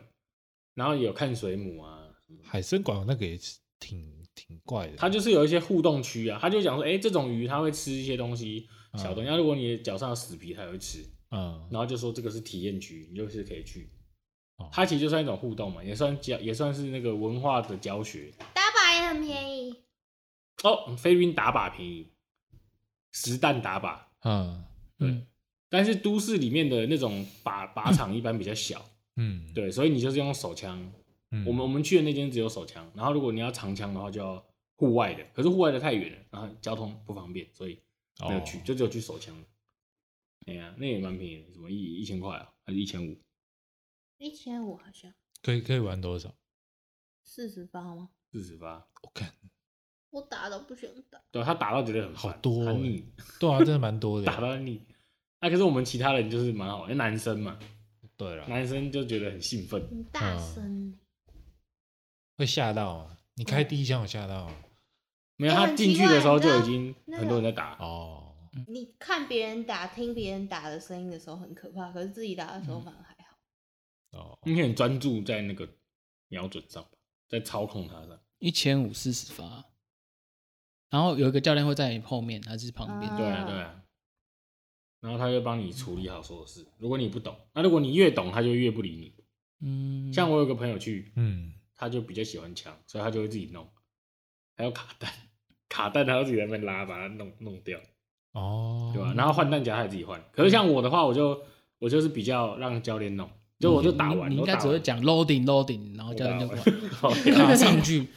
[0.75, 2.07] 然后有看水母啊，
[2.43, 13.89] 海参馆那个也是挺挺怪的，它就是有一些互动区啊，他就讲说，哎，这种鱼它会吃一些东西，小东西，嗯、如果你的脚上有死皮，它也会吃，嗯，然后就说这个是体验区，你就是可以去，
[14.57, 19.75] 哦、它其实就算一种互动嘛，也算教，也算是那个文化的教学，打靶也很便宜，
[20.63, 22.07] 哦，菲律宾打靶便宜。
[23.13, 24.63] 实弹打靶，嗯，
[24.99, 25.25] 对，
[25.69, 28.85] 但是都市里面的那种靶靶场一般比较小，
[29.15, 30.91] 嗯，对，所以你就是用手枪。
[31.31, 34.45] 嗯，我们我们去的那间只有手枪，然后如果你要长枪的话，就要
[34.75, 37.79] 户外的，可是户外的太远了，然后交通不方便，所以
[38.19, 39.35] 没有去，就只有去手枪。
[40.45, 43.17] 哎呀，那也蛮便宜的，什么一一千块啊，还是一千五？
[44.17, 45.13] 一千五好像。
[45.43, 46.33] 可以可以玩多少？
[47.23, 48.09] 四十八吗？
[48.31, 49.31] 四十八，我看。
[50.09, 53.05] 我打都不想打，对，他打到觉得很好多，很腻，
[53.39, 54.81] 对啊，真的蛮多的， 打到腻。
[55.41, 57.59] 那可是我们其他人就是蛮好玩，因为男生嘛，
[58.15, 60.97] 对了，男生就觉得很兴奋，很大声，
[62.37, 63.17] 会吓到啊？
[63.35, 64.55] 你开第一枪我吓到啊？
[65.35, 68.33] 没有，他进去的时候就已经很多人在打哦。
[68.67, 73.16] 你看别人打，听别人打的声音的时候很可怕，可是自己打的时候反而还好。
[74.17, 75.67] 哦，你很专注在那个
[76.27, 76.85] 瞄准上，
[77.27, 78.19] 在操控它上。
[78.39, 79.65] 一千五四十发。
[80.89, 83.15] 然后有一个教练会在你后面还是旁边？
[83.15, 83.83] 对啊，对啊。
[84.99, 86.65] 然后他就帮你处理好所有事。
[86.77, 89.13] 如果你不懂，那如果你越懂，他就越不理你。
[89.61, 90.13] 嗯。
[90.13, 93.69] 像我有个朋友去，嗯，他就比较喜欢枪，所以他就会自己弄。
[94.55, 95.11] 还有卡弹，
[95.69, 97.79] 卡弹他要自己在那边拉，把它弄弄掉。
[98.31, 98.91] 哦。
[98.93, 99.13] 对吧？
[99.13, 100.23] 然后换弹夹他也自己换。
[100.31, 101.43] 可是像我的话，我就
[101.79, 103.29] 我就是比较让教练弄，
[103.59, 104.29] 就我就打完。
[104.29, 106.47] 你应该只会讲 loading loading，然后教练就
[107.33, 108.07] 卡上去，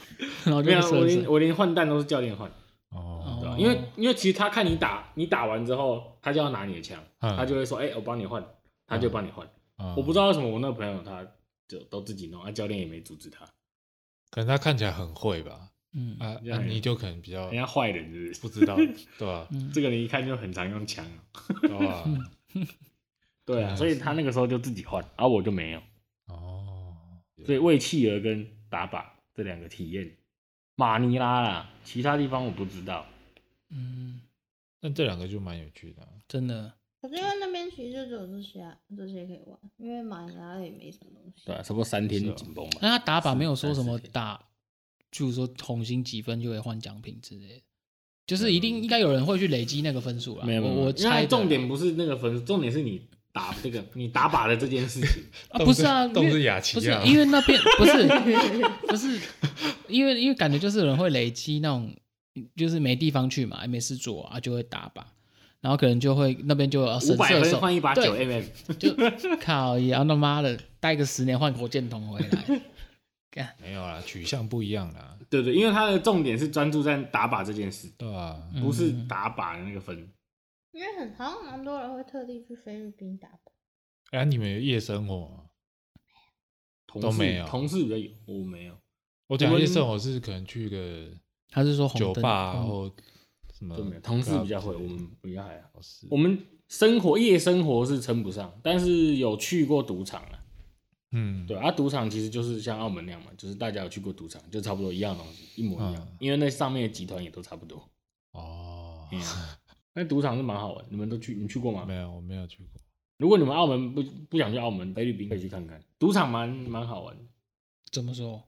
[0.45, 2.51] 然后就我连我连换弹都是教练换。
[2.89, 8.45] 哦，因为因为其实他看你打，你打完之后，他就要拿你的枪，他就会说，哎，我帮你换，
[8.85, 9.47] 他就帮你换。
[9.95, 11.25] 我不知道为什么我那个朋友他
[11.67, 13.45] 就都自己弄，啊，教练也没阻止他，
[14.29, 15.69] 可能他看起来很会吧。
[15.93, 16.17] 嗯。
[16.19, 16.37] 啊，
[16.67, 18.41] 你就可能比较人家坏人是不是？
[18.41, 18.75] 不知道，
[19.17, 19.47] 对吧？
[19.73, 21.05] 这个人一看就很常用枪，
[21.61, 21.71] 对
[23.59, 25.81] 啊，所以他那个时候就自己换，而我就没有。
[26.27, 26.95] 哦，
[27.45, 30.15] 所以为企鹅跟打靶这两个体验。
[30.75, 33.05] 马尼拉啦，其他地方我不知道。
[33.69, 34.21] 嗯，
[34.79, 36.73] 那这两个就蛮有趣的，真的。
[37.01, 41.45] 可是因为那边其实就只有这些，这些可以玩，因为马尼拉也没什么东西。
[41.45, 42.71] 对，差不多三天就紧绷嘛。
[42.81, 44.43] 那他打靶没有说什么打，
[45.11, 47.61] 就是说红心几分就会换奖品之类的，
[48.25, 50.45] 就是一定应该有人会去累积那个分数啦。
[50.45, 53.07] 没有，我猜重点不是那个分数，重点是你。
[53.33, 55.23] 打这个，你打靶的这件事情。
[55.49, 58.07] 啊，不是啊，都是雅琪啊，因为那边 不是
[58.87, 59.19] 不是，
[59.87, 61.93] 因为因为感觉就是有人会累积那种，
[62.55, 65.01] 就是没地方去嘛，也没事做啊，就会打靶，
[65.61, 68.43] 然后可能就会那边就五百分换一把九 mm，
[68.77, 68.93] 就
[69.39, 72.61] 靠，也要他妈的带个十年换火箭筒回来，
[73.31, 80.05] 干没有啦，取向不一样啦，对对，因为他的重点是专注在打靶这件事，对啊，不是打靶的那个分。
[80.71, 83.53] 因为很好像蛮多人会特地去菲律宾打工。
[84.11, 85.45] 哎、欸，你们有夜生活吗？
[86.87, 88.77] 同事都没有，同事比较有，我没有。
[89.27, 91.09] 我讲夜生活是可能去个，
[91.49, 92.93] 他是说酒吧或
[93.53, 94.01] 什么都没有。
[94.01, 95.81] 同事比较会，我们比较还好。
[95.81, 100.43] 是我们生活夜生活是称不上，但是有去过赌场啊。
[101.13, 105.95] 嗯，对啊，赌场其实就是像澳门那样嘛，就是大家有去过赌场，就差不多一样东西，一模一样。
[105.95, 107.89] 嗯、因为那上面的集团也都差不多。
[108.31, 109.07] 哦。
[109.11, 109.21] 嗯
[109.93, 111.33] 那赌场是蛮好玩，你们都去？
[111.35, 111.85] 你去过吗？
[111.85, 112.81] 没有，我没有去过。
[113.17, 117.15] 如果你们澳门不不想去澳门，菲律宾可以去看看，赌场蛮蛮好玩。
[117.91, 118.43] 怎么说？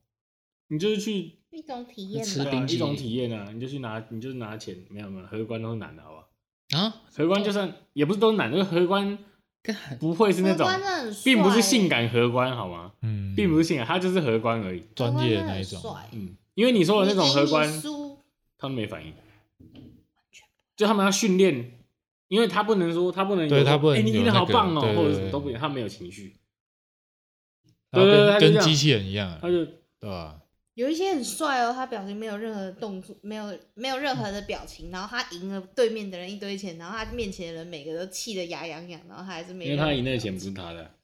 [0.69, 6.81] 你就是去一种体验吃冰，一种体验啊，你就去拿，你就拿钱，没有没有，荷官都是男的，好不好？
[6.81, 9.19] 啊，荷官就算也不是都是男的，荷官
[9.99, 10.67] 不会是那种，
[11.23, 12.93] 并不是性感荷官，好吗？
[13.01, 15.79] 嗯，并不是性感，他就是荷官而已，专业的那一种。
[16.13, 17.69] 嗯，因为你说的那种荷官，
[18.57, 19.13] 他们没反应，
[20.75, 21.79] 就他们要训练，
[22.27, 26.35] 因为他不能说他不能，对他不能，哎，你演的好棒哦，或者什么都不行，他没有情绪。
[27.91, 29.65] 对对对，跟机器人一样，他就
[29.99, 30.39] 对吧？
[30.73, 39.65] 有一些很帅哦，他表情没有任何的动作，没有没有任何的表情，然后他赢了对面的人一堆钱，然后他面前的人每个都气得牙痒痒，然后他还是没。
[39.65, 40.95] 因为他赢那个钱不是他的，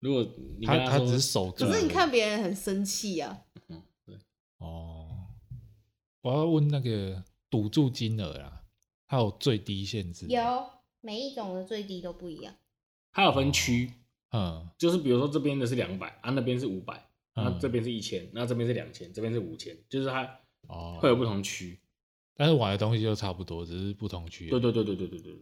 [0.00, 0.22] 如果
[0.66, 1.64] 他他只是守住。
[1.64, 3.38] 可是你看别人很生气啊。
[3.68, 4.18] 嗯，对。
[4.58, 5.08] 哦，
[6.20, 8.63] 我要问那个赌注金额啊，
[9.06, 10.26] 它有最低限制？
[10.28, 10.66] 有，
[11.00, 12.54] 每一种的最低都不一样。
[13.12, 13.92] 它有分区，
[14.32, 17.08] 嗯，就是比如说这边的是两百啊，那边是五百。
[17.36, 20.22] 那这边是一千，那这边是两千，这边是五千，就是它
[20.68, 21.76] 哦会有不同区，
[22.36, 24.48] 但是玩的东西就差不多，只是不同区。
[24.48, 25.40] 对对对对对对对。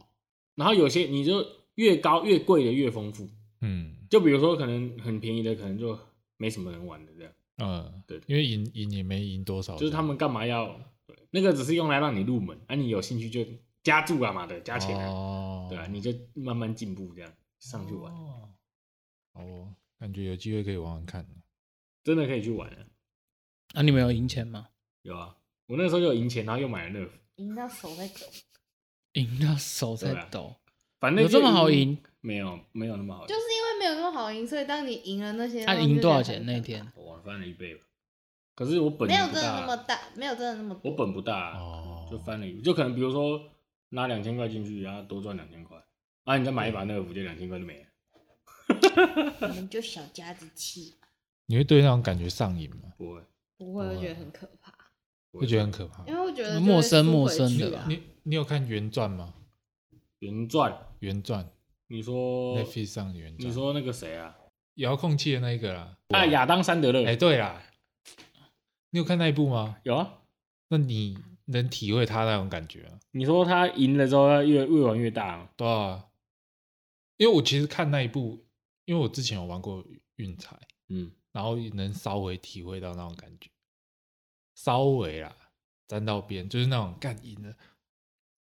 [0.54, 3.28] 然后有些你就越高越贵的越丰富，
[3.60, 5.98] 嗯，就比如说可能很便宜的可能就
[6.38, 10.80] 没什么人玩的这样，嗯，对，因为赢赢也没赢多少，就是他们干嘛要对
[11.34, 13.44] 那个只是用来让你入门，啊你有兴趣就
[13.82, 18.12] 加注啊嘛的加钱啊，对啊，你就慢慢进步这样上去玩。
[19.32, 21.26] 哦，感觉有机会可以玩玩看。
[22.04, 22.78] 真的可以去玩啊！
[23.74, 24.68] 啊，你们有赢钱吗？
[25.02, 25.34] 有啊，
[25.66, 28.26] 我那时候就有赢钱，然后又买了乐福，赢到手在抖，
[29.14, 30.56] 赢到手在抖。
[31.00, 31.96] 反正有这么好赢？
[32.20, 33.28] 没有，没有那么好赢。
[33.28, 36.92] 就是因为没有那么好赢，所以当你赢了那些，他赢多少钱那天？
[36.94, 37.86] 我翻了一倍吧。
[38.62, 40.80] 可是我本没有真的那么大，没有真的那么。
[40.84, 43.40] 我本不大，哦，就翻了一，就可能比如说
[43.88, 45.76] 拿两千块进去，然后多赚两千块，
[46.24, 47.86] 啊，你再买一把那个福，就两千块就没了。
[49.50, 50.94] 你们就小家子气。
[51.46, 52.92] 你会对那种感觉上瘾吗？
[52.96, 53.20] 不会，
[53.58, 54.72] 不会，我觉得很可怕。
[55.32, 57.84] 会觉得很可怕，因为我觉得陌生陌生的。
[57.88, 59.34] 你你有看原传吗？
[60.20, 61.50] 原传，原传。
[61.88, 63.50] 你说 Netflix 上原传？
[63.50, 64.36] 你说那个谁啊？
[64.76, 65.96] 遥控器的那一个啦。
[66.08, 67.04] 啊，亚当·山德勒。
[67.04, 67.60] 哎，对啦。
[68.92, 69.78] 你有看那一部吗？
[69.82, 70.20] 有啊。
[70.68, 73.00] 那你能体会他那种感觉啊？
[73.10, 75.50] 你说他赢了之后，他越越玩越大。
[75.56, 76.06] 对啊。
[77.16, 78.46] 因为我其实看那一部，
[78.84, 79.84] 因为我之前有玩过
[80.16, 80.58] 运彩，
[80.88, 81.10] 嗯。
[81.32, 83.48] 然后能稍微体会到那种感觉，
[84.54, 85.34] 稍微啦，
[85.88, 87.54] 沾到边就是那种干赢了，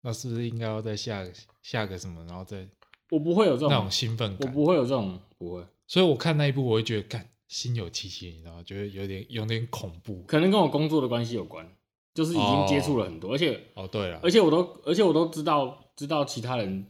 [0.02, 1.26] 那是不是应该要再下
[1.62, 2.68] 下个什么，然后再？
[3.12, 5.66] 我不会有这种那种兴奋感，我不会有这种不会。
[5.88, 8.63] 所以我看那一部，我会觉得干心有戚戚，你知道吗？
[8.63, 10.23] 觉得有点有点恐怖。
[10.23, 11.69] 可能跟我工作的关系有关，
[12.13, 16.85] 就是已经接触了很多，而且哦对了，而且我都而且我都知道知道其他人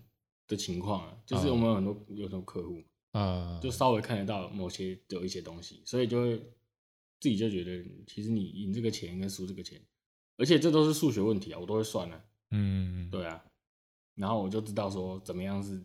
[0.48, 2.82] 的情况啊，就是我们有很多有很多客户。
[3.12, 6.38] 啊，就稍微看得到某些有一些东西，所以就会
[7.22, 9.82] 自己就觉得，其实你赢这个钱跟输这个钱，
[10.36, 12.22] 而且这都是数学问题啊，我都会算啊。
[12.52, 13.42] 嗯，对啊，
[14.16, 15.82] 然后我就知道说怎么样是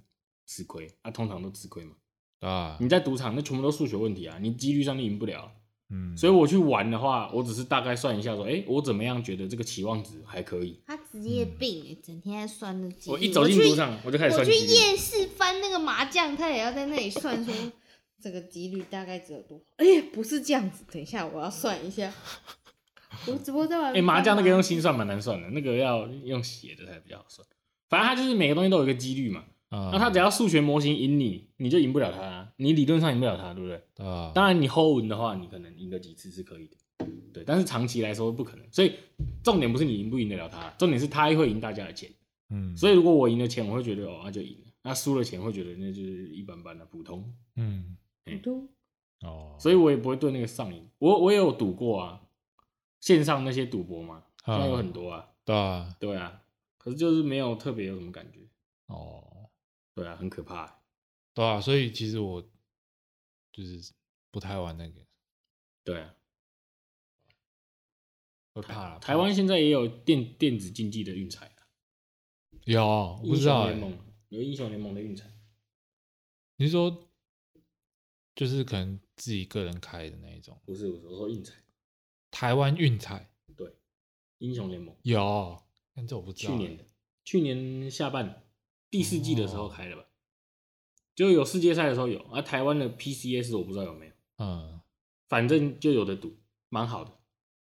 [0.47, 1.95] 吃亏，啊，通常都吃亏嘛。
[2.41, 5.53] 啊，你在赌场那全部都数学问题啊，你几率上你赢不了。
[5.93, 10.81] 嗯，所以我去玩的话，我只是大概算一下，说，哎，我怎么样觉得这个期望值还可以。
[10.87, 13.13] 他职业病，整天在算那几率。
[13.13, 14.47] 我一走进赌场，我就开始算。
[14.47, 17.53] 我去夜市翻那个麻将，他也要在那里算，说
[18.23, 19.65] 这个几率大概只有多少。
[19.79, 22.15] 哎，不是这样子，等一下我要算一下。
[23.27, 23.93] 我直播在玩。
[23.93, 27.45] 哎，麻将那个用心算蛮难算的，那个要用写的才比较好算。
[27.89, 29.45] 反正他就是每个东西都有一个几率嘛。
[29.71, 34.05] 那他只要数学模型赢你，你就赢不了他，你理论上赢不了他，对不对？
[34.05, 36.77] 啊，当然你 hold 的话，你可能赢个几次是可以的，
[37.33, 37.45] 对。
[37.45, 38.95] 但是长期来说不可能，所以
[39.45, 42.11] 重点不是你赢不赢得了他，重点是他会赢大家的钱。
[42.49, 47.33] 嗯，所以如果我赢了钱，我会觉得哦，那就赢了；那输了钱，会觉得那就是一般般的普通。
[47.55, 48.69] 嗯，普通。
[49.21, 50.85] 哦，所以我也不会对那个上瘾。
[50.99, 52.21] 我我也有赌过啊，
[52.99, 55.29] 线上那些赌博嘛，现在有很多啊。
[55.45, 56.43] 对啊，对啊，
[56.77, 58.41] 可是就是没有特别有什么感觉。
[58.87, 59.29] 哦。
[59.95, 60.79] 对啊，很可怕，欸，
[61.35, 62.43] 对啊，所以其实我
[63.53, 63.93] 就是
[64.31, 65.07] 不太玩那个。
[65.85, 66.15] 对啊，
[68.53, 68.99] 会怕了。
[69.01, 71.55] 台湾现在也有电电子竞技的运彩
[72.65, 75.31] 有，我不知道，欸，英雄联盟有英雄联盟的运彩。
[76.57, 77.09] 你是说，
[78.35, 80.61] 就是可能自己个人开的那一种？
[80.67, 81.55] 不是，我说运彩。
[82.31, 83.75] 台湾运彩，对，
[84.39, 85.61] 英雄联盟有，
[85.95, 86.59] 但这我不知道，欸。
[86.59, 86.85] 去年的，
[87.25, 88.45] 去年下半。
[88.91, 90.05] 第四季的时候开的吧，
[91.15, 94.81] 就有世界赛的时候有，而台湾的 PCS 我不知道有没有，嗯，
[95.29, 96.37] 反正就有的赌，
[96.69, 97.13] 蛮好的。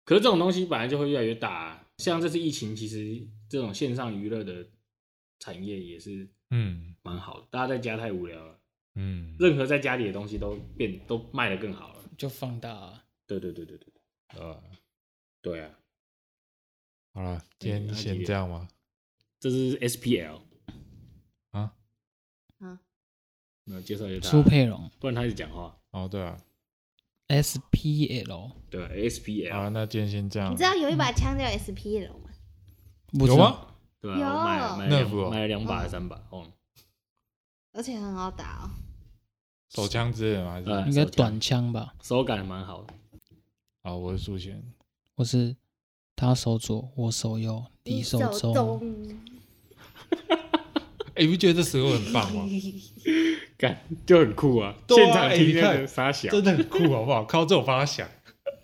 [0.04, 4.68] 可是这种东西本来就会越来越大啊，像这次疫情，其实这种线上娱乐的
[5.40, 7.46] 产业也是，嗯，蛮好的。
[7.50, 8.60] 大家在家太无聊了，
[8.94, 13.02] 嗯，任何在家里的东西都变都卖得更好了，就放大。
[13.26, 13.92] 对对对对对，
[14.36, 14.62] 呃，
[15.42, 15.74] 对啊。
[17.12, 18.68] 好了，今天先这样吧。
[19.40, 20.40] 这是 SPL
[21.50, 21.74] 啊
[22.58, 22.80] 啊，
[23.68, 25.76] 那介绍一下苏佩龙，不然他一直讲话。
[25.90, 26.38] 哦，对啊
[27.26, 29.52] ，SPL，对 SPL。
[29.52, 30.52] 好，那今天先这样。
[30.52, 32.30] 你知道有一把枪叫 SPL 吗？
[33.12, 33.66] 有吗？
[34.00, 36.16] 对啊，我买了买了买了两把还是三把？
[36.30, 36.46] 哦，
[37.72, 38.70] 而且很好打哦。
[39.68, 40.52] 手枪之类的吗？
[40.52, 41.92] 还是应该短枪吧？
[42.02, 42.94] 手感蛮好的。
[43.82, 44.62] 好，我是苏贤，
[45.16, 45.56] 我是
[46.14, 48.80] 他手左，我手右，你手中。
[51.16, 52.46] 哎，你不觉得这时候很棒吗？
[53.58, 54.74] 感就很酷啊！
[54.88, 57.24] 现场听那个杀小，真的很酷，好不好？
[57.24, 58.06] 靠这种方法想，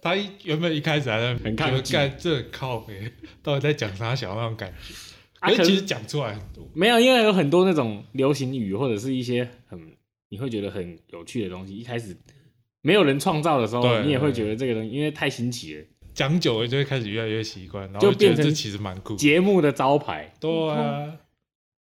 [0.03, 0.15] 他
[0.45, 3.11] 原本一开始还在很抗拒，干这靠北，
[3.43, 4.95] 到底在讲啥小那种感觉。
[5.41, 9.97] 可其实讲出来很多，没有，因为有很多那种流行语或者是一些很
[10.29, 12.17] 你会觉得很有趣的东西，一开始
[12.83, 15.85] 没有人创造的时候，你也会觉得这个东西因为太新奇了，
[16.15, 20.33] 讲久了就会开始越来越习惯，然后就变成其实蛮酷节目的招牌。
[20.39, 21.15] 对啊，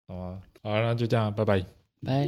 [0.08, 0.40] 好啊。
[0.64, 1.66] 好，那就这样，拜拜，
[2.06, 2.28] 拜。